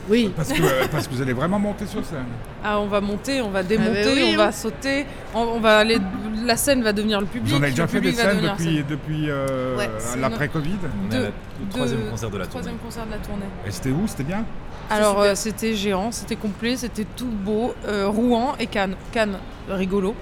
Oui. 0.09 0.33
Parce 0.35 0.51
que, 0.51 0.87
parce 0.91 1.07
que 1.07 1.13
vous 1.13 1.21
allez 1.21 1.33
vraiment 1.33 1.59
monter 1.59 1.85
sur 1.85 2.03
scène. 2.03 2.25
Ah, 2.63 2.79
on 2.79 2.87
va 2.87 2.99
monter, 2.99 3.41
on 3.41 3.49
va 3.49 3.61
démonter, 3.63 4.01
Ah 4.01 4.05
bah 4.05 4.11
oui, 4.15 4.29
on 4.33 4.37
va 4.37 4.51
sauter, 4.51 5.05
on, 5.35 5.41
on 5.41 5.59
va 5.59 5.77
aller. 5.77 5.97
La 6.45 6.55
scène 6.57 6.81
va 6.81 6.93
devenir 6.93 7.19
le 7.19 7.27
public. 7.27 7.51
Vous 7.53 7.59
en 7.59 7.61
avez 7.61 7.71
déjà 7.71 7.87
fait 7.87 8.01
des 8.01 8.13
scènes 8.13 8.41
depuis, 8.41 8.83
depuis 8.89 9.29
euh, 9.29 9.77
Ouais, 9.77 9.89
l'après-Covid 10.19 10.77
le 11.11 11.31
troisième 11.69 12.09
concert 12.09 12.29
de 12.29 12.37
la 12.37 12.45
tournée. 12.45 12.49
Troisième 12.61 12.77
concert 12.77 13.05
de 13.05 13.11
la 13.11 13.17
tournée. 13.17 13.45
Et 13.67 13.71
c'était 13.71 13.89
où? 13.91 14.07
C'était 14.07 14.23
bien? 14.23 14.43
Alors 14.89 15.21
euh, 15.21 15.35
c'était 15.35 15.75
géant, 15.75 16.11
c'était 16.11 16.35
complet, 16.37 16.75
c'était 16.77 17.05
tout 17.15 17.27
beau. 17.27 17.75
Euh, 17.87 18.07
Rouen 18.07 18.55
et 18.59 18.65
Cannes. 18.67 18.95
Cannes, 19.11 19.37
rigolo. 19.69 20.15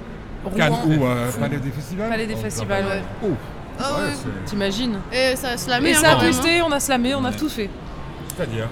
Cannes 0.57 0.73
Rouen, 0.73 0.85
ou 0.97 1.05
euh, 1.05 1.31
Palais 1.39 1.57
des 1.57 1.69
Festivals? 1.71 2.09
Palais 2.09 2.25
des 2.27 2.33
Oh, 2.35 2.41
Festivals. 2.41 2.85
ouais. 2.85 3.01
Oh 3.23 3.27
Ah 3.79 3.93
Ouais, 3.99 4.31
T'imagines? 4.45 4.99
Et 5.13 5.35
ça 5.35 5.49
la 5.69 5.79
met 5.79 5.91
Et 5.91 5.95
hein, 5.95 5.99
ça 6.01 6.07
a 6.07 6.15
même, 6.15 6.17
hein. 6.17 6.23
twisté, 6.23 6.61
on 6.61 6.71
a 6.71 6.79
slamé, 6.79 7.15
on 7.15 7.23
a 7.23 7.31
tout 7.31 7.49
fait. 7.49 7.69
C'est-à-dire? 8.35 8.67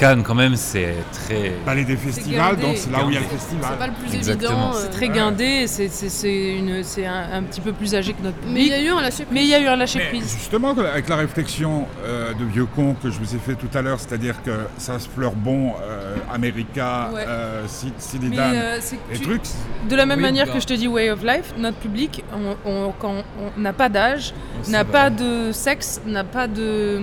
Cannes, 0.00 0.22
quand 0.22 0.34
même, 0.34 0.56
c'est 0.56 0.94
très. 1.12 1.52
Palais 1.66 1.84
des 1.84 1.94
Festivals, 1.96 2.56
donc 2.56 2.78
c'est 2.78 2.90
là 2.90 3.04
où 3.04 3.10
il 3.10 3.14
y 3.14 3.16
a 3.18 3.20
le 3.20 3.26
festival. 3.26 3.68
C'est 3.72 3.78
pas 3.78 3.86
le 3.88 3.92
plus 3.92 4.14
Exactement. 4.16 4.50
évident. 4.70 4.72
C'est 4.72 4.86
euh, 4.86 4.90
très 4.92 5.08
ouais. 5.08 5.14
guindé, 5.14 5.66
c'est- 5.66 5.88
c'est 5.90 6.08
c'est 6.08 6.54
une- 6.56 6.82
c'est 6.82 7.04
un, 7.04 7.26
un 7.34 7.42
petit 7.42 7.60
peu 7.60 7.72
plus 7.72 7.94
âgé 7.94 8.14
que 8.14 8.22
notre 8.22 8.38
Mais 8.46 8.60
il 8.62 8.66
y 8.68 8.70
public. 8.70 8.72
a 8.72 8.82
eu 8.82 8.88
un 8.96 9.02
lâcher 9.02 9.26
Mais 9.30 9.42
il 9.42 9.48
y 9.48 9.54
a 9.54 9.60
eu 9.60 9.66
un 9.66 9.76
lâcher 9.76 9.98
Mais 9.98 10.08
prise. 10.18 10.32
justement, 10.38 10.70
avec 10.70 11.06
la 11.06 11.16
réflexion 11.16 11.86
euh, 12.06 12.32
de 12.32 12.44
vieux 12.46 12.64
con 12.64 12.96
que 13.02 13.10
je 13.10 13.18
vous 13.18 13.34
ai 13.34 13.38
fait 13.38 13.56
tout 13.56 13.68
à 13.76 13.82
l'heure, 13.82 14.00
c'est-à-dire 14.00 14.42
que 14.42 14.52
ça 14.78 14.98
se 14.98 15.06
fleure 15.06 15.32
bon, 15.32 15.74
euh, 15.82 16.16
America, 16.32 17.10
Ouais. 17.12 17.24
euh, 17.28 17.66
euh, 17.66 17.66
c'est 17.68 18.96
et 19.12 19.18
tu- 19.18 19.22
trucs. 19.22 19.42
de 19.86 19.96
la 19.96 20.06
même 20.06 20.16
Oui, 20.20 20.22
manière 20.24 20.46
bah. 20.46 20.52
que 20.54 20.60
je 20.60 20.66
te 20.66 20.72
dis 20.72 20.88
Way 20.88 21.10
of 21.10 21.22
Life, 21.22 21.52
notre 21.58 21.76
public, 21.76 22.24
on, 22.34 22.56
on- 22.70 22.92
quand 22.98 23.16
on 23.56 23.60
n'a 23.60 23.74
pas 23.74 23.90
d'âge, 23.90 24.32
C'est 24.62 24.70
n'a 24.72 24.82
vrai. 24.82 24.92
pas 24.92 25.10
de 25.10 25.52
sexe, 25.52 26.00
n'a 26.06 26.24
pas 26.24 26.48
de. 26.48 27.02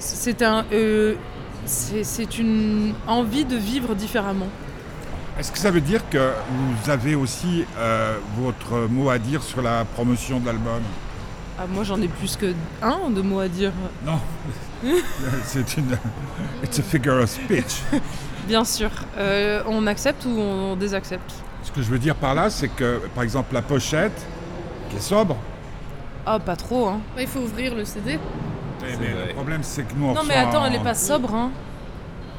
C'est 0.00 0.42
un. 0.42 0.64
euh, 0.72 1.14
c'est 1.64 2.38
une 2.38 2.94
envie 3.06 3.44
de 3.44 3.56
vivre 3.56 3.94
différemment. 3.94 4.48
Est-ce 5.38 5.50
que 5.50 5.58
ça 5.58 5.70
veut 5.70 5.80
dire 5.80 6.08
que 6.10 6.30
vous 6.50 6.90
avez 6.90 7.14
aussi 7.14 7.64
euh, 7.78 8.18
votre 8.38 8.88
mot 8.88 9.08
à 9.08 9.18
dire 9.18 9.42
sur 9.42 9.62
la 9.62 9.84
promotion 9.84 10.40
de 10.40 10.46
l'album? 10.46 10.82
Ah, 11.58 11.64
moi 11.66 11.84
j'en 11.84 12.00
ai 12.02 12.08
plus 12.08 12.36
que 12.36 12.52
un 12.82 13.10
de 13.10 13.22
mots 13.22 13.40
à 13.40 13.48
dire. 13.48 13.72
Non. 14.04 14.18
c'est 15.44 15.76
une. 15.76 15.96
It's 16.62 16.78
a 16.78 16.82
figure 16.82 17.22
of 17.22 17.30
speech. 17.30 17.82
Bien 18.46 18.64
sûr. 18.64 18.90
Euh, 19.16 19.62
on 19.66 19.86
accepte 19.86 20.24
ou 20.26 20.30
on 20.38 20.76
désaccepte? 20.76 21.32
Ce 21.62 21.70
que 21.70 21.80
je 21.80 21.88
veux 21.88 21.98
dire 21.98 22.16
par 22.16 22.34
là, 22.34 22.50
c'est 22.50 22.68
que, 22.68 23.00
par 23.14 23.22
exemple, 23.22 23.54
la 23.54 23.62
pochette, 23.62 24.26
qui 24.90 24.96
est 24.96 25.00
sobre, 25.00 25.36
Ah, 26.26 26.38
pas 26.40 26.56
trop, 26.56 26.88
hein. 26.88 27.00
il 27.18 27.26
faut 27.28 27.38
ouvrir 27.40 27.74
le 27.74 27.84
CD. 27.84 28.18
Mais 29.00 29.08
vrai. 29.12 29.26
le 29.28 29.34
problème, 29.34 29.60
c'est 29.62 29.82
que 29.84 29.94
nous, 29.96 30.06
on 30.06 30.14
Non, 30.14 30.22
mais 30.26 30.34
attends, 30.34 30.62
en- 30.62 30.66
elle 30.66 30.74
est 30.76 30.82
pas 30.82 30.94
sobre, 30.94 31.34
hein. 31.34 31.50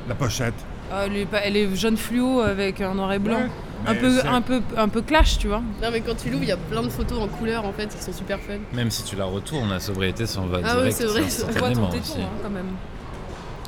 La 0.08 0.16
pochette. 0.16 0.54
Ah, 0.92 1.04
Elle 1.06 1.16
est, 1.18 1.26
pas- 1.26 1.40
elle 1.40 1.56
est 1.58 1.76
jaune 1.76 1.98
fluo 1.98 2.42
avec 2.42 2.82
un 2.82 2.94
noir 2.94 3.12
et 3.14 3.20
blanc. 3.20 3.38
Ouais, 3.38 3.50
un, 3.88 3.94
mais 3.94 4.00
peu, 4.00 4.12
c'est- 4.20 4.28
un, 4.28 4.42
peu, 4.42 4.62
un 4.78 4.88
peu 4.90 5.02
clash, 5.02 5.38
tu 5.40 5.48
vois. 5.48 5.62
Non, 5.82 5.90
mais 5.92 6.02
quand 6.02 6.16
tu 6.16 6.30
l'ouvres, 6.30 6.44
il 6.44 6.50
y 6.50 6.52
a 6.52 6.58
plein 6.58 6.84
de 6.84 6.90
photos 6.90 7.20
en 7.22 7.28
couleur 7.28 7.66
en 7.66 7.72
fait 7.74 7.88
qui 7.88 8.02
sont 8.04 8.14
super 8.14 8.40
fun. 8.40 8.54
Même 8.74 8.92
si 8.92 9.04
tu 9.04 9.16
la 9.16 9.26
retournes, 9.26 9.70
la 9.70 9.80
sobriété 9.80 10.26
s'en 10.26 10.46
va 10.46 10.60
Ah 10.64 10.76
direct. 10.76 10.96
c'est 10.98 11.06
vrai, 11.06 11.24
c'est 11.30 11.44
On 11.44 11.46
voit 11.48 11.54
ton 11.54 11.66
instantanément 11.68 11.90
téton, 11.90 12.04
aussi. 12.14 12.22
hein, 12.22 12.30
quand 12.44 12.50
même. 12.50 12.66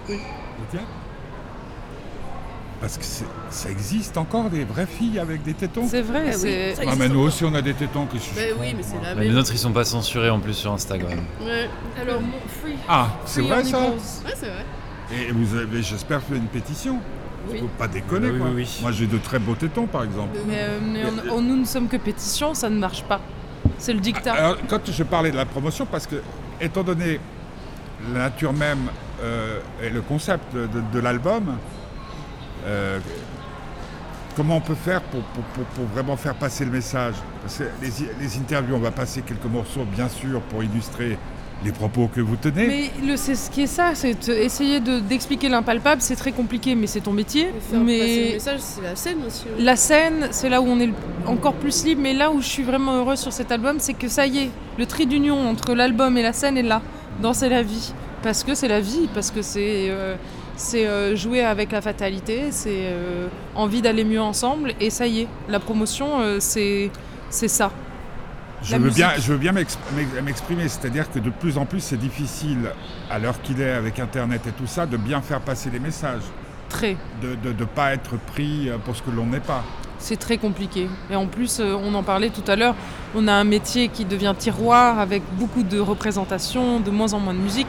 Le 0.10 0.16
tien? 0.72 0.82
Parce 2.86 3.00
que 3.00 3.26
ça 3.50 3.72
existe 3.72 4.16
encore 4.16 4.52
des 4.52 4.64
vraies 4.64 4.86
filles 4.86 5.18
avec 5.18 5.42
des 5.42 5.56
tétons 5.56 5.88
C'est 5.90 6.04
vrai, 6.04 6.26
Ah 6.32 6.36
oui, 6.44 6.74
Ah, 6.88 6.94
mais 6.96 7.08
nous 7.08 7.16
encore. 7.16 7.26
aussi, 7.26 7.44
on 7.44 7.56
a 7.56 7.62
des 7.64 7.74
tétons 7.74 8.06
qui 8.06 8.20
Mais 8.36 8.52
oui, 8.60 8.76
mais 8.78 8.84
c'est 8.84 9.02
la 9.02 9.16
Mais 9.16 9.24
les 9.24 9.32
nôtres, 9.32 9.52
ils 9.54 9.58
sont 9.58 9.72
pas 9.72 9.86
censurés 9.86 10.30
en 10.30 10.40
plus 10.40 10.54
sur 10.54 10.72
Instagram. 10.72 11.18
Ouais. 11.42 11.68
Alors, 12.00 12.22
mon 12.22 12.38
free. 12.62 12.76
Ah, 12.88 13.08
c'est 13.26 13.42
vrai 13.42 13.64
ça. 13.64 13.80
Ouais, 13.80 14.34
c'est 14.36 14.46
vrai. 14.46 14.66
Et 15.20 15.32
vous 15.32 15.56
avez, 15.58 15.82
j'espère, 15.82 16.22
fait 16.22 16.36
une 16.36 16.46
pétition. 16.46 17.00
Oui. 17.52 17.58
Faut 17.62 17.68
pas 17.76 17.88
déconner, 17.88 18.30
Oui, 18.30 18.38
quoi. 18.38 18.48
oui, 18.50 18.54
oui. 18.58 18.80
Moi, 18.84 18.92
j'ai 18.92 19.08
de 19.08 19.18
très 19.18 19.40
beaux 19.40 19.56
tétons, 19.56 19.88
par 19.88 20.04
exemple. 20.04 20.38
Mais, 20.48 20.54
euh, 20.60 20.80
mais 20.80 21.02
on- 21.32 21.38
on- 21.38 21.42
nous 21.42 21.56
ne 21.58 21.66
sommes 21.66 21.88
que 21.88 21.98
pétition, 21.98 22.54
ça 22.54 22.70
ne 22.70 22.78
marche 22.78 23.02
pas. 23.06 23.20
C'est 23.80 23.94
le 23.94 24.00
dictat. 24.00 24.34
Alors, 24.34 24.58
quand 24.70 24.92
je 24.92 25.02
parlais 25.02 25.32
de 25.32 25.38
la 25.38 25.46
promotion, 25.48 25.88
parce 25.88 26.06
que, 26.06 26.18
étant 26.62 26.84
donné 26.84 27.20
la 28.14 28.20
nature 28.30 28.54
même 28.54 28.90
euh, 29.24 29.60
et 29.82 29.90
le 29.90 30.02
concept 30.02 30.54
de, 30.54 30.68
de- 30.68 30.84
de 30.94 31.00
l'album, 31.00 31.56
euh, 32.66 33.00
comment 34.36 34.58
on 34.58 34.62
peut 34.62 34.76
faire 34.76 35.02
pour, 35.02 35.22
pour- 35.22 35.44
pour- 35.44 35.64
pour 35.66 35.86
vraiment 35.94 36.18
faire 36.18 36.36
passer 36.36 36.66
le 36.66 36.72
message 36.72 37.16
Parce 37.42 37.58
que 37.58 37.64
les, 37.82 37.90
les 38.22 38.38
interviews, 38.38 38.76
on 38.76 38.80
va 38.80 38.92
passer 38.92 39.22
quelques 39.22 39.46
morceaux, 39.46 39.86
bien 39.96 40.10
sûr, 40.10 40.42
pour 40.42 40.64
illustrer 40.64 41.18
les 41.64 41.72
propos 41.72 42.10
que 42.14 42.20
vous 42.20 42.36
tenez. 42.36 42.68
Mais 42.68 42.92
le, 43.08 43.16
c'est 43.16 43.34
ce 43.36 43.50
qui 43.50 43.62
est 43.62 43.68
ça, 43.68 43.92
c'est 43.96 44.28
essayer 44.30 44.82
de- 44.82 45.00
d'expliquer 45.00 45.48
l'impalpable, 45.48 46.02
c'est 46.02 46.18
très 46.18 46.34
compliqué, 46.34 46.76
mais 46.76 46.86
c'est 46.86 47.00
ton 47.00 47.14
métier. 47.14 47.46
Faire 47.46 47.54
passer 47.54 47.78
le 47.78 47.84
Mais 47.86 48.34
message, 48.34 48.60
c'est 48.60 48.82
la 48.82 48.96
scène 48.98 49.18
aussi. 49.26 49.46
hein. 49.48 49.56
la 49.60 49.76
scène, 49.78 50.28
c'est 50.32 50.50
là 50.50 50.62
où 50.62 50.66
on 50.68 50.80
est 50.82 50.90
encore 51.26 51.54
plus 51.54 51.86
libre, 51.86 52.02
mais 52.04 52.14
là 52.14 52.30
où 52.30 52.42
je 52.42 52.48
suis 52.48 52.64
vraiment 52.64 52.96
heureuse 52.98 53.20
sur 53.20 53.32
cet 53.32 53.52
album, 53.54 53.78
c'est 53.80 53.94
que 53.94 54.10
ça 54.10 54.28
y 54.28 54.40
est, 54.40 54.50
le 54.78 54.86
trait 54.86 55.06
d'union 55.06 55.48
entre 55.50 55.74
l'album 55.76 56.18
et 56.18 56.22
la 56.24 56.34
scène 56.34 56.58
est 56.58 56.62
là, 56.64 56.82
dans 57.22 57.34
C'est 57.34 57.48
la 57.50 57.64
vie. 57.64 57.94
Parce 58.22 58.44
que 58.44 58.54
c'est 58.54 58.68
la 58.68 58.82
vie, 58.82 59.08
parce 59.14 59.32
que 59.32 59.42
c'est 59.42 59.86
euh, 59.90 60.16
c'est 60.56 60.88
euh, 60.88 61.16
jouer 61.16 61.42
avec 61.42 61.72
la 61.72 61.82
fatalité, 61.82 62.52
c'est 62.52 62.70
euh, 62.88 63.28
envie 63.56 63.82
d'aller 63.82 64.04
mieux 64.04 64.22
ensemble, 64.22 64.74
et 64.80 64.90
ça 64.90 65.08
y 65.08 65.22
est, 65.22 65.28
la 65.50 65.60
promotion, 65.60 66.22
euh, 66.22 66.38
c'est 66.40 66.92
ça. 67.30 67.72
Je 68.64 68.78
veux, 68.78 68.90
bien, 68.90 69.10
je 69.20 69.32
veux 69.34 69.38
bien 69.38 69.52
m'ex- 69.52 69.78
m'ex- 69.96 70.22
m'exprimer, 70.24 70.68
c'est-à-dire 70.68 71.12
que 71.12 71.20
de 71.20 71.30
plus 71.30 71.58
en 71.58 71.66
plus 71.66 71.82
c'est 71.82 71.98
difficile, 71.98 72.72
à 73.12 73.20
l'heure 73.20 73.40
qu'il 73.42 73.62
est 73.62 73.72
avec 73.74 74.00
Internet 74.00 74.42
et 74.48 74.52
tout 74.52 74.66
ça, 74.66 74.86
de 74.86 74.98
bien 74.98 75.22
faire 75.22 75.42
passer 75.42 75.70
les 75.72 75.80
messages, 75.80 76.24
Très. 76.70 76.98
de 77.22 77.36
ne 77.52 77.66
pas 77.66 77.94
être 77.94 78.18
pris 78.18 78.70
pour 78.84 78.96
ce 78.96 79.04
que 79.04 79.12
l'on 79.12 79.26
n'est 79.28 79.40
pas. 79.40 79.64
C'est 80.00 80.18
très 80.18 80.38
compliqué. 80.38 80.88
Et 81.12 81.16
en 81.16 81.26
plus, 81.28 81.62
on 81.62 81.94
en 81.94 82.04
parlait 82.04 82.30
tout 82.30 82.50
à 82.50 82.56
l'heure, 82.56 82.76
on 83.16 83.28
a 83.28 83.34
un 83.34 83.44
métier 83.44 83.88
qui 83.90 84.04
devient 84.04 84.34
tiroir 84.38 85.00
avec 85.00 85.22
beaucoup 85.38 85.64
de 85.64 85.80
représentations, 85.80 86.80
de 86.80 86.90
moins 86.92 87.14
en 87.14 87.20
moins 87.20 87.34
de 87.34 87.40
musique. 87.40 87.68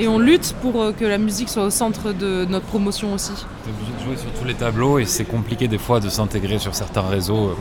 Et 0.00 0.08
on 0.08 0.18
lutte 0.18 0.54
pour 0.62 0.80
euh, 0.80 0.92
que 0.92 1.04
la 1.04 1.18
musique 1.18 1.50
soit 1.50 1.64
au 1.64 1.68
centre 1.70 2.12
de 2.12 2.46
notre 2.46 2.64
promotion 2.64 3.12
aussi. 3.12 3.32
T'es 3.64 3.70
obligé 3.70 3.92
de 3.92 4.02
jouer 4.02 4.16
sur 4.16 4.30
tous 4.32 4.46
les 4.46 4.54
tableaux 4.54 4.98
et 4.98 5.04
c'est 5.04 5.26
compliqué 5.26 5.68
des 5.68 5.76
fois 5.76 6.00
de 6.00 6.08
s'intégrer 6.08 6.58
sur 6.58 6.74
certains 6.74 7.02
réseaux, 7.02 7.48
euh, 7.50 7.56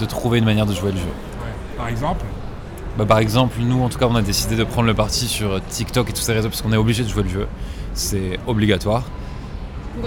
de 0.00 0.06
trouver 0.06 0.38
une 0.38 0.46
manière 0.46 0.64
de 0.64 0.72
jouer 0.72 0.92
le 0.92 0.96
jeu. 0.96 1.12
Par 1.76 1.88
exemple, 1.88 2.24
Bah, 2.96 3.04
par 3.04 3.18
exemple, 3.18 3.58
nous, 3.60 3.82
en 3.82 3.90
tout 3.90 3.98
cas, 3.98 4.06
on 4.08 4.14
a 4.16 4.22
décidé 4.22 4.56
de 4.56 4.64
prendre 4.64 4.86
le 4.86 4.94
parti 4.94 5.26
sur 5.28 5.60
TikTok 5.68 6.08
et 6.08 6.12
tous 6.14 6.22
ces 6.22 6.32
réseaux 6.32 6.48
parce 6.48 6.62
qu'on 6.62 6.72
est 6.72 6.78
obligé 6.78 7.02
de 7.04 7.08
jouer 7.08 7.24
le 7.24 7.28
jeu. 7.28 7.46
C'est 7.92 8.38
obligatoire. 8.46 9.02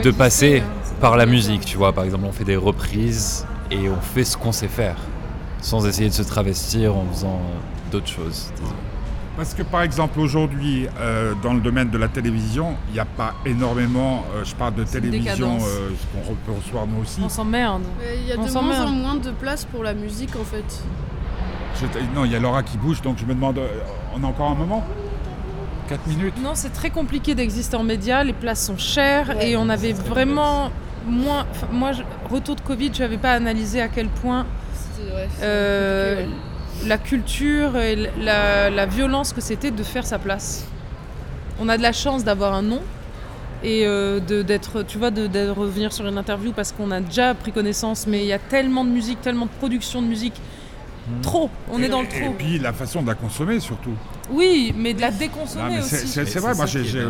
de 0.03 0.11
passer 0.11 0.63
par 0.99 1.15
la 1.15 1.25
musique, 1.25 1.63
tu 1.63 1.77
vois. 1.77 1.93
Par 1.93 2.03
exemple, 2.05 2.25
on 2.27 2.31
fait 2.33 2.43
des 2.43 2.57
reprises 2.57 3.45
et 3.71 3.87
on 3.87 4.01
fait 4.01 4.25
ce 4.25 4.35
qu'on 4.35 4.51
sait 4.51 4.67
faire, 4.67 4.97
sans 5.61 5.85
essayer 5.87 6.09
de 6.09 6.13
se 6.13 6.23
travestir 6.23 6.95
en 6.95 7.05
faisant 7.13 7.39
d'autres 7.91 8.07
choses. 8.09 8.47
Parce 9.37 9.53
que 9.53 9.61
par 9.63 9.83
exemple 9.83 10.19
aujourd'hui, 10.19 10.87
euh, 10.99 11.33
dans 11.43 11.53
le 11.53 11.61
domaine 11.61 11.89
de 11.89 11.97
la 11.97 12.07
télévision, 12.07 12.75
il 12.89 12.93
n'y 12.95 12.99
a 12.99 13.05
pas 13.05 13.35
énormément, 13.45 14.25
euh, 14.35 14.43
je 14.43 14.53
parle 14.55 14.73
de 14.75 14.83
télévision, 14.83 15.57
euh, 15.57 15.89
ce 15.91 16.27
qu'on 16.27 16.33
peut 16.35 16.51
recevoir 16.51 16.87
nous 16.87 17.01
aussi. 17.03 17.21
On 17.23 17.29
s'emmerde. 17.29 17.83
Il 18.21 18.27
y 18.27 18.31
a 18.33 18.35
On 18.39 18.45
de 18.45 18.51
moins 18.51 18.81
en 18.85 18.89
moins 18.89 19.15
de 19.15 19.31
place 19.31 19.63
pour 19.65 19.83
la 19.83 19.93
musique 19.93 20.35
en 20.35 20.43
fait. 20.43 20.83
Je- 21.79 22.15
non, 22.15 22.25
il 22.25 22.31
y 22.31 22.35
a 22.35 22.39
Laura 22.39 22.63
qui 22.63 22.77
bouge, 22.77 23.01
donc 23.01 23.17
je 23.19 23.25
me 23.25 23.35
demande, 23.35 23.59
on 24.15 24.23
a 24.23 24.27
encore 24.27 24.49
un 24.51 24.55
moment? 24.55 24.83
4 25.87 26.05
minutes? 26.07 26.33
Non, 26.43 26.51
c'est 26.55 26.73
très 26.73 26.89
compliqué 26.89 27.33
d'exister 27.35 27.77
en 27.77 27.83
média, 27.83 28.23
les 28.23 28.33
places 28.33 28.65
sont 28.65 28.77
chères 28.77 29.29
Ouais, 29.37 29.51
et 29.51 29.57
on 29.57 29.69
avait 29.69 29.93
vraiment 29.93 30.71
moins. 31.05 31.45
moi, 31.71 31.91
je- 31.93 32.01
retour 32.29 32.55
de 32.55 32.61
Covid, 32.61 32.91
je 32.93 33.03
n'avais 33.03 33.17
pas 33.17 33.33
analysé 33.33 33.79
à 33.81 33.87
quel 33.87 34.07
point 34.09 34.45
ouais, 34.99 35.27
euh, 35.43 36.15
compliqué, 36.15 36.31
ouais. 36.31 36.46
La 36.85 36.97
culture 36.97 37.77
et 37.77 37.95
la, 38.19 38.69
la 38.69 38.85
violence 38.85 39.33
que 39.33 39.41
c'était 39.41 39.71
de 39.71 39.83
faire 39.83 40.05
sa 40.05 40.19
place. 40.19 40.65
on 41.59 41.69
a 41.69 41.77
de 41.77 41.81
la 41.81 41.91
chance 41.93 42.23
d'avoir 42.23 42.53
un 42.53 42.61
nom 42.61 42.81
et 43.63 43.85
euh, 43.87 44.19
de- 44.19 44.43
d'être, 44.43 44.83
tu 44.83 44.99
vois, 44.99 45.09
de, 45.09 45.25
de 45.27 45.49
revenir 45.49 45.91
sur 45.91 46.05
une 46.05 46.17
interview 46.17 46.51
parce 46.51 46.71
qu'on 46.71 46.91
a 46.91 47.01
déjà 47.01 47.33
pris 47.33 47.51
connaissance, 47.51 48.05
mais 48.05 48.19
il 48.19 48.27
y 48.27 48.33
a 48.33 48.37
tellement 48.39 48.85
de 48.85 48.91
musique, 48.91 49.19
tellement 49.21 49.45
de 49.47 49.51
production 49.57 50.01
de 50.03 50.07
musique. 50.07 50.39
Trop, 51.21 51.49
on 51.71 51.81
est 51.81 51.87
dans 51.87 52.01
le 52.01 52.07
Et- 52.07 52.17
Et 52.17 52.21
trop. 52.25 52.33
puis 52.37 52.59
la 52.59 52.73
façon 52.73 53.01
de 53.01 53.07
la 53.07 53.15
consommer 53.15 53.59
surtout. 53.61 53.93
Oui, 54.29 54.73
mais 54.77 54.93
de 54.93 54.99
la 55.01 55.09
Non, 55.09 55.17
déconsommer 55.17 55.79
aussi. 55.79 56.05
c'est- 56.07 56.37
vrai, 56.39 56.53
moi 56.53 56.65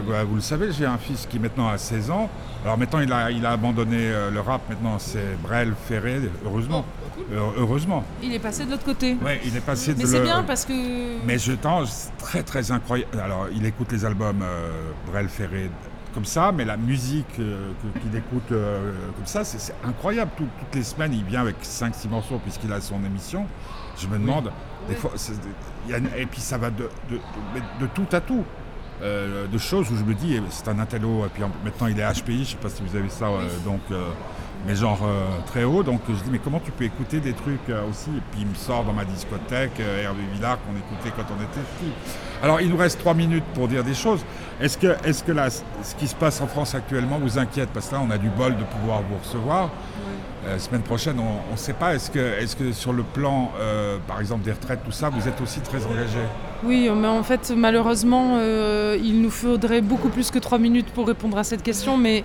bah, 0.08 0.24
vous 0.24 0.36
le 0.36 0.42
savez, 0.42 0.68
j'ai 0.72 0.86
un 0.86 1.00
fils 1.00 1.26
qui 1.30 1.40
maintenant 1.40 1.68
a 1.68 1.78
16 1.80 2.12
ans. 2.12 2.30
Alors 2.64 2.78
maintenant 2.78 3.00
il 3.00 3.12
a, 3.12 3.32
il 3.32 3.44
a 3.46 3.52
abandonné 3.52 3.98
euh, 4.00 4.30
le 4.30 4.40
rap, 4.40 4.62
maintenant 4.70 4.98
c'est 5.00 5.36
Brel, 5.42 5.74
Ferré, 5.88 6.22
heureusement. 6.46 6.86
Euh, 6.86 7.07
heureusement. 7.58 8.04
Il 8.22 8.34
est 8.34 8.40
passé 8.40 8.66
de 8.66 8.72
l'autre 8.72 8.84
côté. 8.86 9.16
Ouais, 9.24 9.40
il 9.46 9.56
est 9.56 9.62
passé 9.62 9.94
de 9.94 10.00
Mais 10.00 10.06
c'est 10.06 10.20
le- 10.20 10.24
bien 10.26 10.44
parce 10.44 10.66
que. 10.66 10.74
Mais 11.26 11.38
je 11.38 11.54
pense 11.54 11.90
c'est 12.18 12.18
très 12.26 12.44
très 12.44 12.72
incroyable. 12.72 13.20
Alors 13.20 13.48
il 13.54 13.66
écoute 13.66 13.92
les 13.92 14.06
albums 14.06 14.42
euh, 14.42 14.92
Brel, 15.12 15.28
Ferré 15.30 15.70
comme 16.14 16.26
ça, 16.26 16.52
mais 16.52 16.66
la 16.66 16.78
musique 16.78 17.40
euh, 17.40 17.72
qu'il 18.02 18.16
écoute 18.16 18.52
euh, 18.52 18.92
comme 19.16 19.26
ça, 19.26 19.44
c'est 19.44 19.60
c'est 19.60 19.76
incroyable. 19.86 20.32
Tout- 20.38 20.48
toutes 20.60 20.76
les 20.76 20.84
semaines, 20.84 21.14
il 21.14 21.24
vient 21.24 21.42
avec 21.42 21.58
5-6 21.62 22.08
morceaux 22.10 22.40
puisqu'il 22.44 22.72
a 22.74 22.82
son 22.82 23.04
émission. 23.06 23.46
Je 24.00 24.08
me 24.08 24.18
demande, 24.18 24.52
des 24.90 24.96
fois, 24.96 25.12
c'est- 25.16 25.34
il 25.86 25.92
y 25.92 25.94
a 25.96 25.98
une- 25.98 26.10
et 26.18 26.26
puis 26.26 26.42
ça 26.42 26.58
va 26.58 26.70
de, 26.70 26.90
de, 27.10 27.16
de- 27.16 27.82
de 27.82 27.88
tout 27.94 28.08
à 28.16 28.20
tout. 28.22 28.44
Euh, 29.04 29.46
de 29.46 29.58
choses 29.60 29.92
où 29.92 29.96
je 29.96 30.04
me 30.04 30.16
dis, 30.16 30.36
eh, 30.38 30.42
c'est 30.50 30.68
un 30.70 30.80
intello, 30.80 31.24
et 31.24 31.30
puis 31.30 31.44
en- 31.44 31.52
maintenant 31.64 31.86
il 31.86 32.00
est 32.00 32.04
HPI, 32.04 32.46
je 32.46 32.50
sais 32.52 32.56
pas 32.58 32.68
si 32.70 32.82
vous 32.82 32.96
avez 32.96 33.10
ça, 33.10 33.26
euh, 33.26 33.48
donc, 33.64 33.82
euh, 33.92 34.10
mais 34.66 34.76
genre 34.76 35.00
euh, 35.04 35.26
très 35.46 35.64
haut, 35.64 35.84
donc 35.84 36.02
je 36.10 36.14
dis, 36.14 36.30
mais 36.32 36.40
comment 36.40 36.60
tu 36.60 36.72
peux 36.72 36.84
écouter 36.84 37.20
des 37.20 37.34
trucs 37.34 37.70
euh, 37.70 37.90
aussi 37.90 38.10
Et 38.10 38.22
puis 38.32 38.42
il 38.42 38.48
me 38.48 38.56
sort 38.56 38.84
dans 38.84 38.94
ma 38.94 39.06
discothèque, 39.06 39.80
euh, 39.80 40.04
Hervé 40.04 40.24
Villard, 40.34 40.58
qu'on 40.64 40.76
écoutait 40.78 41.14
quand 41.16 41.26
on 41.32 41.42
était 41.42 41.66
petit. 41.78 41.92
Alors 42.42 42.62
il 42.62 42.70
nous 42.70 42.78
reste 42.78 43.00
trois 43.00 43.14
minutes 43.14 43.46
pour 43.54 43.68
dire 43.68 43.84
des 43.84 43.94
choses. 43.94 44.26
Est-ce 44.60 44.78
que, 44.78 44.96
est-ce 45.06 45.24
que 45.24 45.32
là, 45.32 45.50
ce 45.50 45.96
qui 45.96 46.08
se 46.08 46.16
passe 46.16 46.42
en 46.42 46.48
France 46.48 46.76
actuellement 46.76 47.20
vous 47.20 47.38
inquiète? 47.38 47.70
Parce 47.74 47.88
que 47.88 47.96
là, 47.96 48.02
on 48.06 48.10
a 48.10 48.18
du 48.18 48.30
bol 48.30 48.56
de 48.56 48.64
pouvoir 48.64 49.02
vous 49.10 49.18
recevoir. 49.18 49.70
Euh, 50.46 50.58
semaine 50.60 50.82
prochaine, 50.82 51.18
on 51.20 51.52
ne 51.52 51.58
sait 51.58 51.74
pas. 51.74 51.96
Est-ce 51.96 52.10
que, 52.10 52.20
est-ce 52.20 52.56
que 52.56 52.72
sur 52.72 52.94
le 52.94 53.04
plan, 53.04 53.52
par 54.08 54.20
exemple, 54.20 54.44
des 54.44 54.52
retraites, 54.52 54.80
tout 54.86 54.92
ça, 54.92 55.10
vous 55.10 55.28
êtes 55.28 55.42
aussi 55.42 55.60
très 55.60 55.84
engagé? 55.86 56.20
Oui, 56.64 56.90
mais 56.96 57.08
en 57.08 57.24
fait, 57.24 57.54
malheureusement, 57.56 58.40
il 58.40 59.22
nous 59.22 59.32
faudrait 59.32 59.82
beaucoup 59.82 60.10
plus 60.10 60.32
que 60.32 60.40
trois 60.40 60.58
minutes 60.58 60.88
pour 60.88 61.08
répondre 61.08 61.38
à 61.38 61.44
cette 61.44 61.64
question, 61.64 61.98
mais 61.98 62.24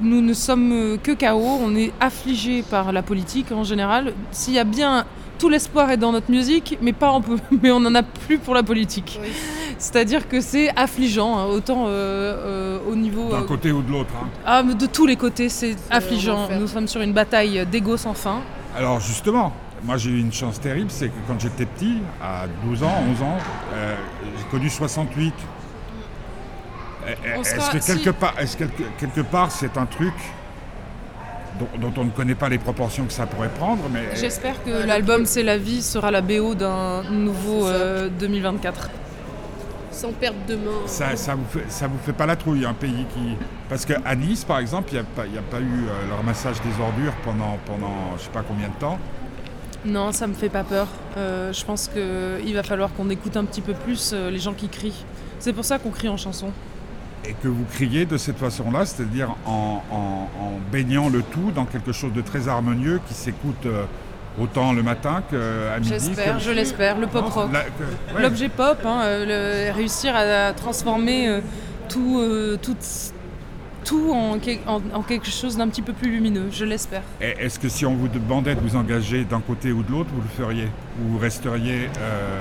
nous 0.00 0.20
ne 0.20 0.32
sommes 0.32 0.72
euh, 0.72 0.96
que 0.96 1.12
KO, 1.12 1.58
on 1.60 1.74
est 1.74 1.92
affligés 2.00 2.62
par 2.62 2.92
la 2.92 3.02
politique 3.02 3.52
en 3.52 3.64
général. 3.64 4.12
S'il 4.30 4.54
y 4.54 4.58
a 4.58 4.64
bien... 4.64 5.04
Tout 5.38 5.48
l'espoir 5.48 5.90
est 5.90 5.96
dans 5.96 6.12
notre 6.12 6.30
musique, 6.30 6.78
mais, 6.80 6.92
pas 6.92 7.10
en 7.10 7.20
peu- 7.20 7.36
mais 7.62 7.72
on 7.72 7.80
n'en 7.80 7.94
a 7.96 8.04
plus 8.04 8.38
pour 8.38 8.54
la 8.54 8.62
politique. 8.62 9.18
Oui. 9.20 9.28
C'est-à-dire 9.76 10.28
que 10.28 10.40
c'est 10.40 10.70
affligeant, 10.76 11.36
hein, 11.36 11.46
autant 11.46 11.86
euh, 11.86 11.88
euh, 11.88 12.78
au 12.88 12.94
niveau... 12.94 13.28
D'un 13.28 13.38
euh, 13.38 13.42
côté 13.42 13.72
ou 13.72 13.82
de 13.82 13.90
l'autre 13.90 14.12
hein. 14.22 14.28
ah, 14.46 14.62
mais 14.62 14.74
de 14.74 14.86
tous 14.86 15.04
les 15.04 15.16
côtés, 15.16 15.48
c'est 15.48 15.74
affligeant. 15.90 16.48
Nous 16.60 16.68
sommes 16.68 16.86
sur 16.86 17.00
une 17.00 17.12
bataille 17.12 17.66
d'ego 17.66 17.96
sans 17.96 18.14
fin. 18.14 18.40
Alors 18.76 19.00
justement, 19.00 19.52
moi 19.84 19.96
j'ai 19.96 20.10
eu 20.10 20.20
une 20.20 20.32
chance 20.32 20.60
terrible, 20.60 20.90
c'est 20.90 21.08
que 21.08 21.18
quand 21.26 21.40
j'étais 21.40 21.66
petit, 21.66 21.98
à 22.22 22.46
12 22.64 22.82
ans, 22.84 22.94
11 23.10 23.22
ans, 23.22 23.38
euh, 23.74 23.96
j'ai 24.38 24.44
connu 24.50 24.70
68. 24.70 25.34
Est-ce 27.06 27.56
sera- 27.56 27.72
que 27.72 27.80
si- 27.80 27.86
quelque 27.94 28.10
part, 28.10 28.34
est-ce 28.38 28.56
que 28.56 28.64
quelque, 28.64 28.82
quelque 28.98 29.20
part 29.22 29.50
c'est 29.50 29.76
un 29.76 29.86
truc 29.86 30.14
dont, 31.58 31.68
dont 31.90 32.00
on 32.00 32.04
ne 32.04 32.10
connaît 32.10 32.34
pas 32.34 32.48
les 32.48 32.58
proportions 32.58 33.04
que 33.04 33.12
ça 33.12 33.26
pourrait 33.26 33.48
prendre, 33.50 33.82
mais 33.92 34.14
J'espère 34.16 34.62
que 34.64 34.70
l'album. 34.86 35.26
C'est 35.26 35.42
la 35.42 35.58
vie 35.58 35.82
sera 35.82 36.10
la 36.10 36.20
BO 36.20 36.54
d'un 36.54 37.02
nouveau 37.10 37.66
C'est 37.66 37.72
ça. 37.72 37.78
euh, 37.78 38.08
2024. 38.18 38.90
Sans 39.90 40.10
perdre 40.12 40.38
de 40.48 40.56
main. 40.56 40.70
ça, 40.86 41.14
ça 41.16 41.34
vous 41.34 41.44
fait, 41.50 41.70
ça 41.70 41.86
vous 41.86 41.98
fait 41.98 42.14
pas 42.14 42.24
la 42.24 42.34
trouille, 42.34 42.64
un 42.64 42.72
pays 42.72 43.04
qui... 43.14 43.36
Parce 43.68 43.84
qu'à 43.84 44.14
Nice, 44.16 44.42
par 44.42 44.58
exemple, 44.58 44.88
il 44.90 44.94
n'y 44.94 45.00
a, 45.00 45.04
pas- 45.04 45.26
il 45.26 45.34
y 45.34 45.38
a 45.38 45.42
pas 45.42 45.60
eu 45.60 45.62
euh, 45.86 46.08
le 46.08 46.14
ramassage 46.14 46.56
des 46.62 46.82
ordures 46.82 47.12
pendant, 47.24 47.58
pendant 47.66 47.92
je 48.16 48.22
sais 48.22 48.30
pas 48.30 48.42
combien 48.46 48.68
de 48.68 48.74
temps. 48.80 48.98
Non, 49.84 50.10
ça 50.12 50.26
me 50.26 50.32
fait 50.32 50.48
pas 50.48 50.64
peur. 50.64 50.86
Euh, 51.18 51.52
je 51.52 51.64
pense 51.64 51.88
qu'il 51.88 52.54
va 52.54 52.62
falloir 52.62 52.92
qu'on 52.94 53.10
écoute 53.10 53.36
un 53.36 53.44
petit 53.44 53.60
peu 53.60 53.74
plus 53.74 54.12
euh, 54.14 54.30
les 54.30 54.38
gens 54.38 54.54
qui 54.54 54.68
crient. 54.68 55.04
C'est 55.38 55.52
pour 55.52 55.64
ça 55.64 55.78
qu'on 55.78 55.90
crie 55.90 56.08
en 56.08 56.16
chanson. 56.16 56.50
Et 57.24 57.34
que 57.34 57.48
vous 57.48 57.64
criez 57.72 58.04
de 58.06 58.16
cette 58.16 58.38
façon-là, 58.38 58.84
c'est-à-dire 58.86 59.34
en, 59.46 59.82
en- 59.90 60.28
en 60.44 60.52
baignant 60.72 61.08
le 61.08 61.22
tout 61.22 61.50
dans 61.54 61.64
quelque 61.64 61.92
chose 61.92 62.12
de 62.12 62.20
très 62.20 62.48
harmonieux 62.48 63.00
qui 63.06 63.14
s'écoute 63.14 63.64
euh, 63.66 63.84
autant 64.40 64.72
le 64.72 64.82
matin 64.82 65.22
qu'à 65.30 65.78
midi. 65.78 65.88
J'espère, 65.90 66.40
je 66.40 66.50
l'espère, 66.50 66.98
le 66.98 67.06
pop 67.06 67.26
rock. 67.26 67.50
ouais. 67.52 68.22
L'objet 68.22 68.48
pop, 68.48 68.78
hein, 68.84 69.00
euh, 69.04 69.68
le- 69.70 69.74
réussir 69.74 70.14
à, 70.16 70.52
transformer 70.52 71.28
euh, 71.28 71.40
tout, 71.88 72.18
euh, 72.18 72.56
tout, 72.60 72.76
tout 73.84 74.10
en, 74.12 74.38
quel- 74.38 74.58
en- 74.66 74.80
en 74.94 75.02
quelque 75.02 75.28
chose 75.30 75.56
d'un 75.56 75.68
petit 75.68 75.82
peu 75.82 75.92
plus 75.92 76.10
lumineux, 76.10 76.48
je 76.50 76.64
l'espère. 76.64 77.02
Est-ce 77.20 77.58
que 77.58 77.68
si 77.68 77.84
on 77.86 77.94
vous 77.94 78.08
demandait 78.08 78.54
de 78.54 78.60
vous 78.60 78.74
engager 78.76 79.24
d'un 79.24 79.40
côté 79.40 79.70
ou 79.72 79.82
de 79.82 79.90
l'autre, 79.92 80.10
vous 80.14 80.22
le 80.22 80.28
feriez 80.44 80.68
Ou 81.00 81.12
vous 81.12 81.18
resteriez 81.18 81.88
euh, 81.98 82.40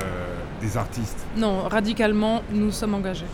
des 0.61 0.77
artistes? 0.77 1.19
Non, 1.37 1.63
radicalement, 1.67 2.41
nous 2.51 2.71
sommes 2.71 2.93
engagés. 2.95 3.25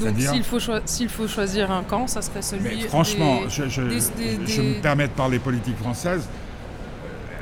Donc 0.00 0.18
s'il 0.18 0.42
faut, 0.44 0.58
choi- 0.60 0.80
s'il 0.84 1.08
faut 1.08 1.26
choisir 1.28 1.70
un 1.70 1.82
camp, 1.82 2.06
ça 2.06 2.22
serait 2.22 2.42
celui 2.42 2.62
Mais 2.64 2.80
franchement, 2.88 3.40
des- 3.42 3.50
je, 3.50 3.68
je- 3.68 3.82
des- 3.82 3.88
des- 3.88 4.46
je 4.46 4.60
des- 4.60 4.68
me 4.76 4.80
permets 4.82 5.08
de 5.08 5.12
parler 5.12 5.38
politique 5.38 5.78
française. 5.78 6.26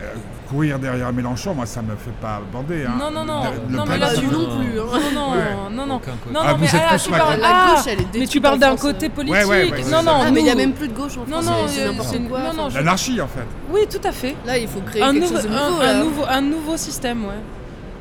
euh, 0.02 0.14
courir 0.48 0.78
derrière 0.78 1.10
Mélenchon, 1.12 1.54
moi, 1.54 1.64
ça 1.66 1.80
me 1.80 1.96
fait 1.96 2.12
pas 2.20 2.40
bander. 2.52 2.84
hein. 2.84 2.92
Non, 2.98 3.10
non, 3.10 3.24
non, 3.24 3.44
Le- 3.44 3.70
le 3.72 3.76
non, 3.78 3.84
mais 3.86 3.96
là, 3.98 4.12
tu 4.14 4.26
non 4.26 4.58
plus. 4.58 4.78
hein. 4.78 4.84
Non, 5.14 5.20
non, 5.20 5.32
Ouais. 5.32 5.38
non, 5.70 5.86
non. 5.86 5.86
Non, 5.86 6.00
Ah, 6.42 6.50
non, 6.50 6.56
vous 6.56 6.60
mais 6.60 6.66
êtes 6.66 6.74
ah, 6.86 6.96
tous 6.98 7.04
tu 7.04 7.10
Macron. 7.10 7.26
parles, 7.28 7.40
La 7.40 7.48
ah, 7.50 7.74
gauche, 7.74 7.84
elle 7.86 8.00
est 8.00 8.18
mais 8.18 8.26
tu 8.26 8.40
parles 8.42 8.58
d'un 8.58 8.76
côté 8.76 9.08
politique. 9.08 9.34
Ouais, 9.34 9.44
ouais, 9.44 9.70
ouais, 9.70 9.82
c'est 9.82 9.90
non, 9.90 10.02
non, 10.02 10.12
Ah, 10.22 10.30
mais 10.30 10.40
il 10.40 10.44
n'y 10.44 10.50
a 10.50 10.54
même 10.54 10.74
plus 10.74 10.88
de 10.88 10.92
gauche 10.92 11.16
en 11.16 11.20
Non, 11.20 11.40
France. 11.40 11.46
non, 11.46 11.52
c'est- 11.66 11.74
c'est 11.80 11.84
n'importe 11.86 12.28
quoi. 12.28 12.40
non, 12.40 12.52
non, 12.52 12.68
je- 12.70 12.74
L'anarchie, 12.76 13.20
en 13.20 13.26
fait. 13.26 13.46
Oui, 13.72 13.80
tout 13.90 14.06
à 14.06 14.12
fait. 14.12 14.36
Là, 14.44 14.58
il 14.58 14.68
faut 14.68 14.80
créer 14.80 15.02
Un, 15.02 15.12
quelque 15.12 15.22
nouveau, 15.22 15.34
chose 15.36 15.44
de 15.44 15.48
un 15.48 15.94
nouveau, 16.04 16.24
un 16.28 16.40
nouveau 16.42 16.76
système, 16.76 17.24
ouais. 17.24 17.30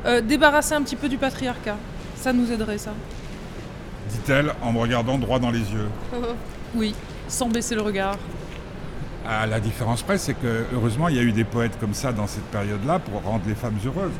Euh, 0.06 0.20
débarrasser 0.20 0.74
un 0.74 0.82
petit 0.82 0.96
peu 0.96 1.08
du 1.08 1.16
patriarcat. 1.16 1.76
Ça 2.16 2.32
nous 2.34 2.52
aiderait, 2.52 2.76
ça. 2.78 2.90
Dit-elle 4.10 4.52
en 4.62 4.72
me 4.72 4.78
regardant 4.78 5.18
droit 5.18 5.38
dans 5.38 5.50
les 5.50 5.60
yeux. 5.72 5.88
Oui, 6.76 6.92
sans 7.28 7.48
baisser 7.48 7.76
le 7.76 7.82
regard. 7.82 8.16
À 9.24 9.46
la 9.46 9.60
différence 9.60 10.02
près, 10.02 10.18
c'est 10.18 10.34
que 10.34 10.64
heureusement, 10.74 11.08
il 11.08 11.14
y 11.14 11.18
a 11.20 11.22
eu 11.22 11.30
des 11.30 11.44
poètes 11.44 11.78
comme 11.78 11.94
ça 11.94 12.12
dans 12.12 12.26
cette 12.26 12.46
période-là 12.46 12.98
pour 12.98 13.22
rendre 13.22 13.44
les 13.46 13.54
femmes 13.54 13.76
heureuses. 13.86 14.10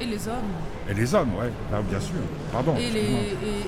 Et 0.00 0.06
les 0.06 0.26
hommes. 0.26 0.34
Et 0.88 0.94
les 0.94 1.14
hommes, 1.14 1.34
ouais, 1.38 1.50
Ah, 1.70 1.82
bien 1.86 2.00
sûr. 2.00 2.14
Pardon. 2.50 2.74
Et, 2.78 2.90
les, 2.90 3.00
excuse-moi. 3.00 3.20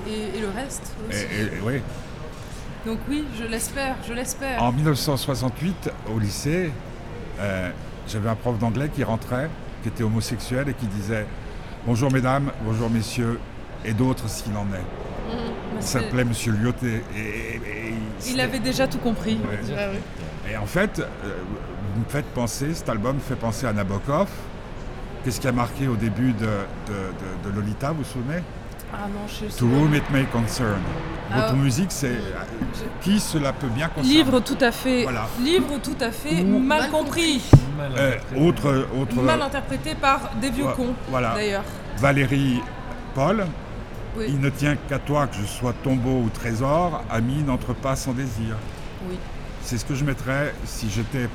et, 0.08 0.10
et- 0.10 0.38
et 0.38 0.40
le 0.40 0.48
reste 0.48 0.92
Et- 1.10 1.14
aussi. 1.14 1.62
ouais. 1.66 1.82
Donc 2.86 2.98
oui, 3.10 3.26
je 3.38 3.44
l'espère, 3.44 3.96
je 4.08 4.14
l'espère. 4.14 4.62
En 4.62 4.72
1968, 4.72 5.90
au 6.14 6.18
lycée, 6.18 6.70
euh, 7.40 7.70
j'avais 8.06 8.30
un 8.30 8.36
prof 8.36 8.58
d'anglais 8.58 8.88
qui 8.94 9.04
rentrait, 9.04 9.50
qui 9.82 9.90
était 9.90 10.02
homosexuel 10.02 10.70
et 10.70 10.72
qui 10.74 10.86
disait 10.86 11.26
Bonjour 11.86 12.10
mesdames, 12.10 12.50
bonjour 12.64 12.88
messieurs, 12.88 13.38
et 13.84 13.92
d'autres 13.92 14.28
s'il 14.28 14.56
en 14.56 14.66
est. 14.74 14.82
Bah, 15.30 15.34
Il 15.76 15.82
s'appelait 15.82 16.24
Monsieur 16.24 16.52
Lyoté. 16.52 17.02
Et, 17.16 17.18
et- 17.20 17.54
et- 17.90 18.30
Il 18.30 18.40
avait 18.40 18.58
déjà 18.58 18.86
tout 18.88 18.98
compris. 18.98 19.34
Ouais. 19.36 20.50
Et 20.50 20.56
en 20.56 20.66
fait, 20.66 20.98
euh, 21.00 21.04
vous 21.94 22.00
me 22.00 22.08
faites 22.08 22.26
penser, 22.26 22.74
cet 22.74 22.88
album 22.88 23.18
fait 23.20 23.36
penser 23.36 23.66
à 23.66 23.72
Nabokov. 23.72 24.28
Qu'est-ce 25.24 25.40
qui 25.40 25.48
a 25.48 25.52
marqué 25.52 25.88
au 25.88 25.96
début 25.96 26.32
de, 26.32 26.46
de- 26.46 27.46
de- 27.46 27.50
de 27.50 27.54
Lolita, 27.54 27.90
vous 27.90 27.98
vous 27.98 28.04
souvenez? 28.04 28.42
Ah 28.92 29.06
non, 29.12 29.26
je 29.28 29.50
sais 29.50 29.58
To 29.58 29.66
whom 29.66 29.94
it 29.94 30.08
may 30.10 30.24
concern. 30.24 30.80
Votre 31.30 31.48
Ah. 31.50 31.52
musique, 31.52 31.92
c'est 31.92 32.16
qui 33.02 33.20
cela 33.20 33.52
peut 33.52 33.66
bien 33.66 33.88
concerner? 33.88 34.08
Livre 34.24 34.40
tout 34.40 34.56
à 34.62 34.72
fait, 34.72 35.02
Voilà. 35.02 35.26
livre 35.42 35.78
tout 35.82 35.96
à 36.00 36.10
fait 36.10 36.40
Ou- 36.42 36.58
mal, 36.58 36.80
Mal 36.82 36.90
compris, 36.90 37.42
Mal 37.76 37.92
Euh, 37.98 38.08
interprété. 38.14 38.40
autre, 38.46 38.86
autre 38.98 39.22
mal 39.22 39.42
interprété 39.42 39.94
par 39.94 40.30
des 40.40 40.48
vieux 40.50 40.64
Ouais, 40.64 40.72
cons, 40.74 40.94
voilà. 41.10 41.34
d'ailleurs. 41.34 41.64
Valérie 41.98 42.62
Paul. 43.14 43.44
Oui. 44.18 44.24
Il 44.28 44.40
ne 44.40 44.50
tient 44.50 44.76
qu'à 44.88 44.98
toi 44.98 45.26
que 45.26 45.36
je 45.36 45.44
sois 45.46 45.72
tombeau 45.84 46.22
ou 46.24 46.28
trésor, 46.32 47.02
ami 47.10 47.42
n'entre 47.42 47.72
pas 47.74 47.94
sans 47.96 48.12
désir. 48.12 48.56
Oui. 49.08 49.16
C'est 49.62 49.78
ce 49.78 49.84
que 49.84 49.94
je 49.94 50.04
mettrais 50.04 50.54
si 50.64 50.90
j'étais 50.90 51.28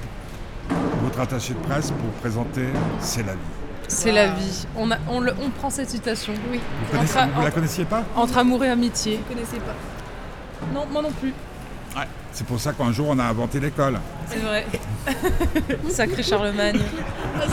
votre 1.02 1.20
attaché 1.20 1.54
de 1.54 1.60
presse 1.60 1.92
pour 1.92 2.10
présenter 2.22 2.66
C'est 3.00 3.24
la 3.24 3.34
vie. 3.34 3.40
C'est 3.88 4.12
la 4.12 4.28
vie. 4.28 4.66
On, 4.78 4.90
a, 4.92 4.98
on, 5.10 5.20
le- 5.20 5.34
on 5.42 5.50
prend 5.50 5.70
cette 5.70 5.90
citation. 5.90 6.34
Oui, 6.52 6.60
Vous, 6.92 6.98
Entre- 7.00 7.34
vous 7.36 7.42
la 7.44 7.52
connaissiez 7.52 7.86
pas? 7.86 8.04
Entre 8.16 8.38
amour 8.38 8.64
et 8.64 8.70
amitié. 8.70 9.20
je 9.30 9.34
connaissais 9.34 9.58
pas. 9.58 9.76
Non, 10.74 10.86
moi 10.92 11.02
non 11.02 11.12
plus. 11.12 11.34
Ouais. 11.96 12.08
C'est 12.32 12.48
pour 12.48 12.60
ça 12.60 12.74
qu'un 12.74 12.92
jour 12.92 13.08
on 13.10 13.20
a 13.20 13.26
inventé 13.26 13.60
l'école. 13.60 14.00
C'est 14.28 14.40
vrai. 14.40 14.66
Sacré 15.90 16.24
Charlemagne. 16.24 16.80
Ah, 17.40 17.44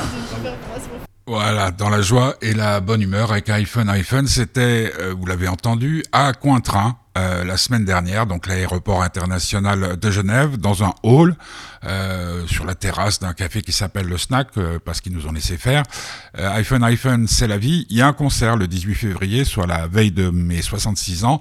Voilà, 1.27 1.71
dans 1.71 1.91
la 1.91 2.01
joie 2.01 2.35
et 2.43 2.55
la 2.55 2.81
bonne 2.81 3.03
humeur 3.03 3.31
avec 3.31 3.49
iPhone 3.51 3.89
iPhone, 3.89 4.27
c'était, 4.27 4.93
euh, 4.99 5.15
vous 5.17 5.27
l'avez 5.27 5.47
entendu, 5.47 6.03
à 6.11 6.33
Cointrin, 6.33 6.97
euh, 7.19 7.45
la 7.45 7.57
semaine 7.57 7.85
dernière, 7.85 8.27
donc 8.27 8.47
l'aéroport 8.47 9.03
international 9.03 9.97
de 9.99 10.11
Genève, 10.11 10.57
dans 10.57 10.83
un 10.83 10.93
hall, 11.03 11.37
euh, 11.85 12.47
sur 12.47 12.65
la 12.65 12.75
terrasse 12.75 13.21
d'un 13.21 13.33
café 13.33 13.63
qui 13.63 13.71
s'appelle 13.71 14.07
le 14.07 14.19
Snack, 14.19 14.49
euh, 14.57 14.79
parce 14.85 15.01
qu'ils 15.01 15.13
nous 15.13 15.27
ont 15.27 15.33
laissé 15.33 15.57
faire. 15.57 15.85
Euh, 16.39 16.51
iPhone, 16.53 16.83
iPhone, 16.83 17.29
c'est 17.29 17.47
la 17.47 17.59
vie. 17.59 17.87
Il 17.91 17.97
y 17.97 18.03
a 18.03 18.09
un 18.09 18.13
concert 18.13 18.57
le 18.57 18.67
18 18.67 18.95
février, 18.95 19.45
soit 19.45 19.67
la 19.67 19.87
veille 19.87 20.13
de 20.13 20.31
mes 20.31 20.63
66 20.63 21.25
ans, 21.25 21.41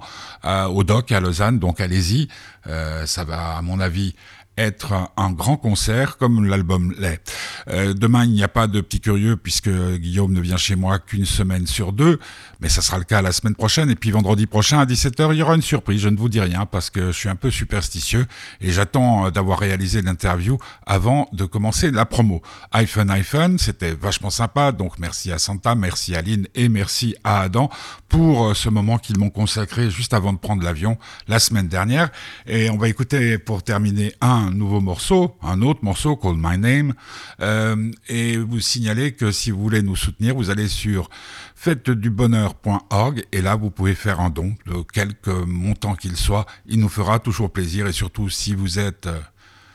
au 0.70 0.84
Doc 0.84 1.10
à 1.10 1.20
Lausanne, 1.20 1.58
donc 1.58 1.80
allez-y. 1.80 2.28
Euh, 2.66 3.06
ça 3.06 3.24
va, 3.24 3.56
à 3.56 3.62
mon 3.62 3.80
avis, 3.80 4.14
être 4.60 4.92
un, 5.16 5.30
grand 5.30 5.56
concert 5.56 6.18
comme 6.18 6.44
l'album 6.44 6.94
l'est. 6.98 7.20
Euh, 7.68 7.94
demain, 7.94 8.24
il 8.24 8.32
n'y 8.32 8.42
a 8.42 8.48
pas 8.48 8.66
de 8.66 8.80
petit 8.80 9.00
curieux 9.00 9.36
puisque 9.36 9.70
Guillaume 9.70 10.32
ne 10.32 10.40
vient 10.40 10.56
chez 10.56 10.76
moi 10.76 10.98
qu'une 10.98 11.24
semaine 11.24 11.66
sur 11.66 11.92
deux, 11.92 12.18
mais 12.60 12.68
ça 12.68 12.82
sera 12.82 12.98
le 12.98 13.04
cas 13.04 13.22
la 13.22 13.32
semaine 13.32 13.54
prochaine. 13.54 13.90
Et 13.90 13.94
puis 13.94 14.10
vendredi 14.10 14.46
prochain 14.46 14.78
à 14.78 14.84
17h, 14.84 15.32
il 15.32 15.38
y 15.38 15.42
aura 15.42 15.54
une 15.54 15.62
surprise. 15.62 16.00
Je 16.00 16.08
ne 16.08 16.16
vous 16.16 16.28
dis 16.28 16.40
rien 16.40 16.66
parce 16.66 16.90
que 16.90 17.06
je 17.06 17.16
suis 17.16 17.28
un 17.28 17.36
peu 17.36 17.50
superstitieux 17.50 18.26
et 18.60 18.70
j'attends 18.70 19.26
euh, 19.26 19.30
d'avoir 19.30 19.58
réalisé 19.58 20.02
l'interview 20.02 20.58
avant 20.86 21.28
de 21.32 21.44
commencer 21.44 21.90
la 21.90 22.04
promo. 22.04 22.42
iPhone, 22.72 23.10
iPhone, 23.10 23.58
c'était 23.58 23.92
vachement 23.94 24.30
sympa. 24.30 24.72
Donc 24.72 24.98
merci 24.98 25.32
à 25.32 25.38
Santa, 25.38 25.74
merci 25.74 26.14
à 26.14 26.22
Lynn 26.22 26.46
et 26.54 26.68
merci 26.68 27.14
à 27.24 27.40
Adam 27.40 27.70
pour 28.08 28.48
euh, 28.48 28.54
ce 28.54 28.68
moment 28.68 28.98
qu'ils 28.98 29.18
m'ont 29.18 29.30
consacré 29.30 29.90
juste 29.90 30.12
avant 30.12 30.32
de 30.32 30.38
prendre 30.38 30.62
l'avion 30.62 30.98
la 31.28 31.38
semaine 31.38 31.68
dernière. 31.68 32.10
Et 32.46 32.68
on 32.68 32.76
va 32.76 32.88
écouter 32.88 33.38
pour 33.38 33.62
terminer 33.62 34.12
un 34.20 34.49
nouveau 34.50 34.80
morceau, 34.80 35.36
un 35.42 35.62
autre 35.62 35.80
morceau, 35.82 36.16
Call 36.16 36.36
My 36.36 36.58
Name. 36.58 36.94
Euh, 37.40 37.90
et 38.08 38.36
vous 38.36 38.60
signaler 38.60 39.12
que 39.12 39.30
si 39.30 39.50
vous 39.50 39.60
voulez 39.60 39.82
nous 39.82 39.96
soutenir, 39.96 40.34
vous 40.34 40.50
allez 40.50 40.68
sur 40.68 41.08
fêtedubonheur.org 41.54 43.24
et 43.32 43.42
là 43.42 43.54
vous 43.56 43.70
pouvez 43.70 43.94
faire 43.94 44.20
un 44.20 44.30
don 44.30 44.54
de 44.66 44.82
quelque 44.92 45.30
montant 45.30 45.94
qu'il 45.94 46.16
soit. 46.16 46.46
Il 46.66 46.80
nous 46.80 46.88
fera 46.88 47.18
toujours 47.18 47.52
plaisir 47.52 47.86
et 47.86 47.92
surtout 47.92 48.28
si 48.28 48.54
vous 48.54 48.78
êtes 48.78 49.06
euh, 49.06 49.20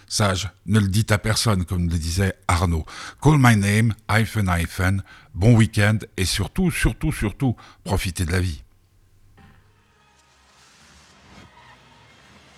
sage, 0.07 0.49
ne 0.65 0.79
le 0.79 0.87
dites 0.87 1.11
à 1.11 1.17
personne 1.17 1.65
comme 1.65 1.89
le 1.89 1.97
disait 1.97 2.33
Arnaud. 2.47 2.85
Call 3.21 3.37
my 3.37 3.55
name, 3.55 3.93
hyphen 4.09 4.47
hyphen, 4.47 5.03
bon 5.33 5.55
week-end 5.55 5.99
et 6.17 6.25
surtout, 6.25 6.71
surtout, 6.71 7.11
surtout, 7.11 7.55
profitez 7.83 8.25
de 8.25 8.31
la 8.31 8.41
vie. 8.41 8.64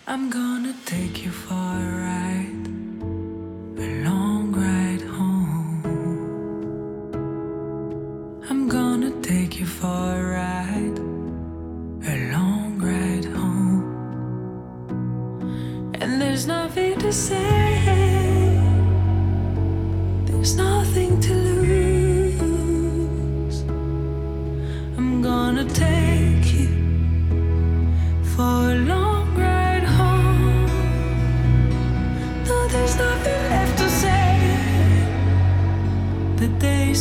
I'm 0.09 0.29
gonna 0.29 0.73
take 0.85 1.25
you 1.25 1.31
for 1.31 1.53
a 1.53 2.01
ride, 2.05 2.67
a 3.77 4.03
long 4.07 4.53
ride 4.53 5.01
home. 5.01 5.83
I'm 8.49 8.69
gonna 8.69 9.11
take 9.21 9.59
you 9.59 9.65
for 9.65 9.87
a 9.87 10.23
ride, 10.39 10.97
a 12.07 12.31
long 12.31 12.79
ride 12.79 13.25
home. 13.25 13.83
And 15.99 16.21
there's 16.21 16.47
nothing 16.47 16.97
to 16.99 17.11
say, 17.11 17.81
there's 20.23 20.55
nothing 20.55 21.19
to 21.19 21.33
lose. 22.33 22.47
I'm 24.97 25.21
gonna 25.21 25.65
take 25.65 25.96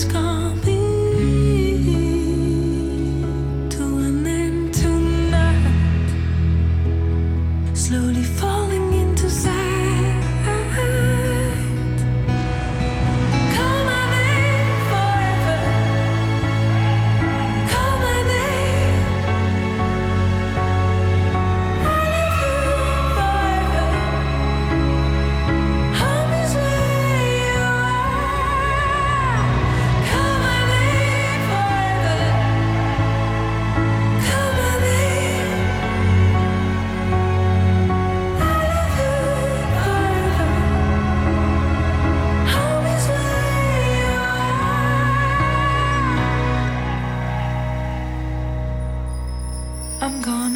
gone. 0.05 0.36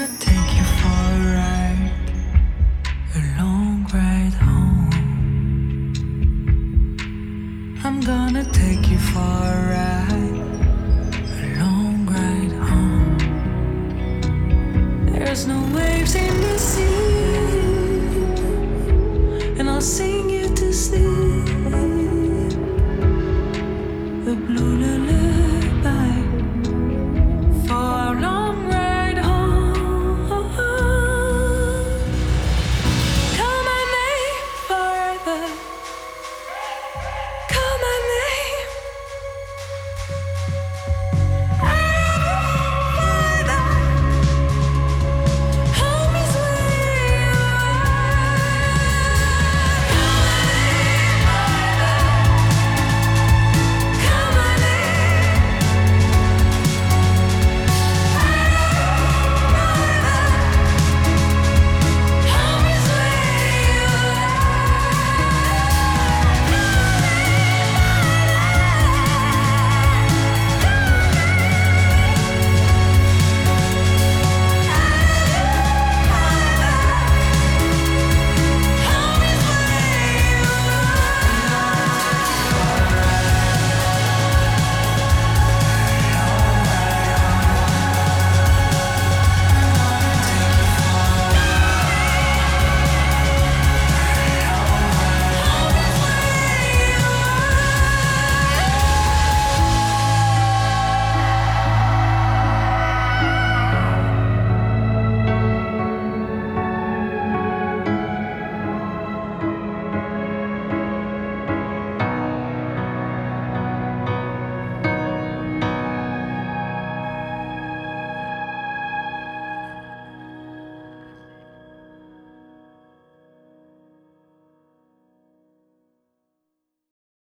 Gonna 0.00 0.18
take 0.18 0.56
you 0.56 0.69